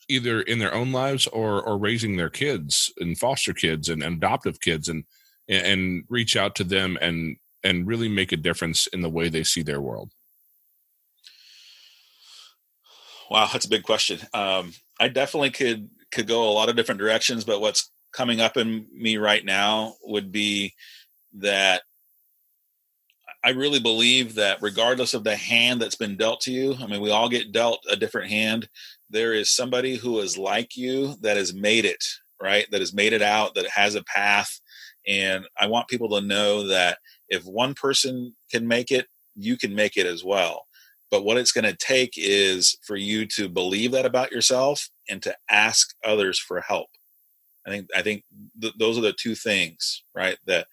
[0.08, 4.16] either in their own lives or or raising their kids and foster kids and, and
[4.16, 5.04] adoptive kids and
[5.48, 9.44] and reach out to them and and really make a difference in the way they
[9.44, 10.10] see their world.
[13.30, 14.18] Wow that's a big question.
[14.34, 18.56] Um, i definitely could could go a lot of different directions but what's coming up
[18.56, 20.74] in me right now would be
[21.34, 21.82] that
[23.44, 27.00] I really believe that regardless of the hand that's been dealt to you, I mean,
[27.00, 28.68] we all get dealt a different hand.
[29.10, 32.04] There is somebody who is like you that has made it,
[32.42, 32.66] right?
[32.70, 34.60] That has made it out, that has a path.
[35.06, 36.98] And I want people to know that
[37.28, 39.06] if one person can make it,
[39.36, 40.66] you can make it as well.
[41.10, 45.22] But what it's going to take is for you to believe that about yourself and
[45.22, 46.88] to ask others for help.
[47.66, 48.24] I think I think
[48.60, 50.36] th- those are the two things, right?
[50.46, 50.66] That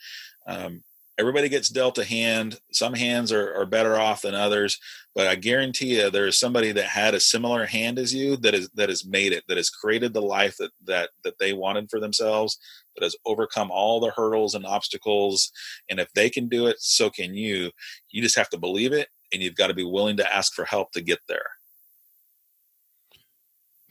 [0.47, 0.81] um,
[1.19, 2.59] everybody gets dealt a hand.
[2.71, 4.79] Some hands are, are better off than others,
[5.13, 8.55] but I guarantee you there is somebody that had a similar hand as you that
[8.55, 11.89] is that has made it, that has created the life that that that they wanted
[11.89, 12.57] for themselves,
[12.95, 15.51] that has overcome all the hurdles and obstacles.
[15.89, 17.71] And if they can do it, so can you.
[18.09, 20.65] You just have to believe it and you've got to be willing to ask for
[20.65, 21.45] help to get there.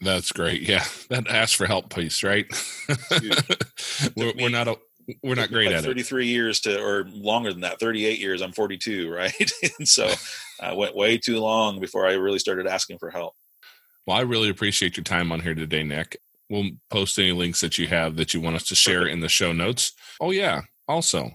[0.01, 0.61] That's great.
[0.61, 2.45] Yeah, that ask for help piece, right?
[4.15, 4.77] we're, we're, not a
[5.23, 6.31] we're not great like at 33 it.
[6.31, 8.41] years to or longer than that 38 years.
[8.41, 9.51] I'm 42 right?
[9.77, 10.11] And so
[10.61, 13.33] i went way too long before i really started asking for help.
[14.05, 16.19] Well i really appreciate your time on here today nick.
[16.49, 19.29] We'll post any links that you have that you want us to share in the
[19.29, 19.93] show notes.
[20.19, 20.61] Oh yeah.
[20.87, 21.31] Also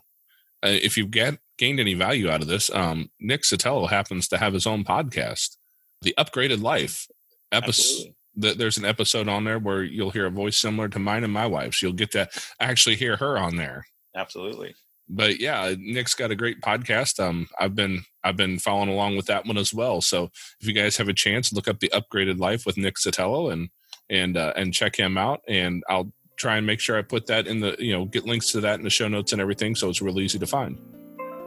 [0.63, 4.39] uh, if you've get, gained any value out of this um, nick sotelo happens to
[4.39, 5.57] have his own podcast
[6.03, 7.07] the upgraded life
[7.53, 11.25] episode that there's an episode on there where you'll hear a voice similar to mine
[11.25, 11.83] and my wife's.
[11.83, 12.29] You'll get to
[12.61, 13.85] actually hear her on there.
[14.17, 14.75] Absolutely.
[15.09, 17.21] But yeah, Nick's got a great podcast.
[17.21, 20.01] Um, I've been I've been following along with that one as well.
[20.01, 20.31] So
[20.61, 23.69] if you guys have a chance, look up the Upgraded Life with Nick Sotelo and
[24.09, 25.41] and uh, and check him out.
[25.47, 28.51] And I'll try and make sure I put that in the you know get links
[28.53, 30.81] to that in the show notes and everything, so it's really easy to find.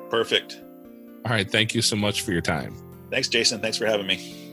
[0.10, 0.62] Perfect.
[1.26, 1.50] All right.
[1.50, 2.76] Thank you so much for your time.
[3.10, 3.60] Thanks, Jason.
[3.60, 4.47] Thanks for having me.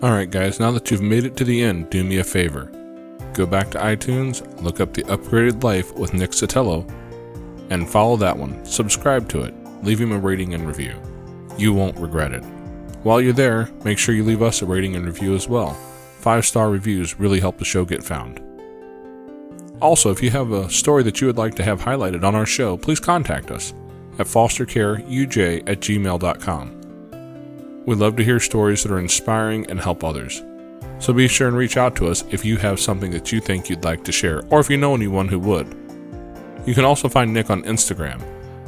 [0.00, 2.70] Alright, guys, now that you've made it to the end, do me a favor.
[3.32, 6.88] Go back to iTunes, look up The Upgraded Life with Nick Sotelo,
[7.70, 8.64] and follow that one.
[8.64, 9.54] Subscribe to it.
[9.82, 10.94] Leave him a rating and review.
[11.56, 12.44] You won't regret it.
[13.02, 15.74] While you're there, make sure you leave us a rating and review as well.
[16.20, 18.40] Five star reviews really help the show get found.
[19.82, 22.46] Also, if you have a story that you would like to have highlighted on our
[22.46, 23.74] show, please contact us
[24.20, 26.77] at fostercareuj at gmail.com.
[27.88, 30.42] We love to hear stories that are inspiring and help others.
[30.98, 33.70] So be sure and reach out to us if you have something that you think
[33.70, 35.74] you'd like to share, or if you know anyone who would.
[36.66, 38.20] You can also find Nick on Instagram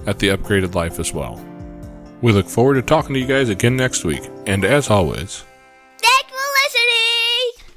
[0.06, 1.38] at The Upgraded Life as well.
[2.22, 5.44] We look forward to talking to you guys again next week, and as always,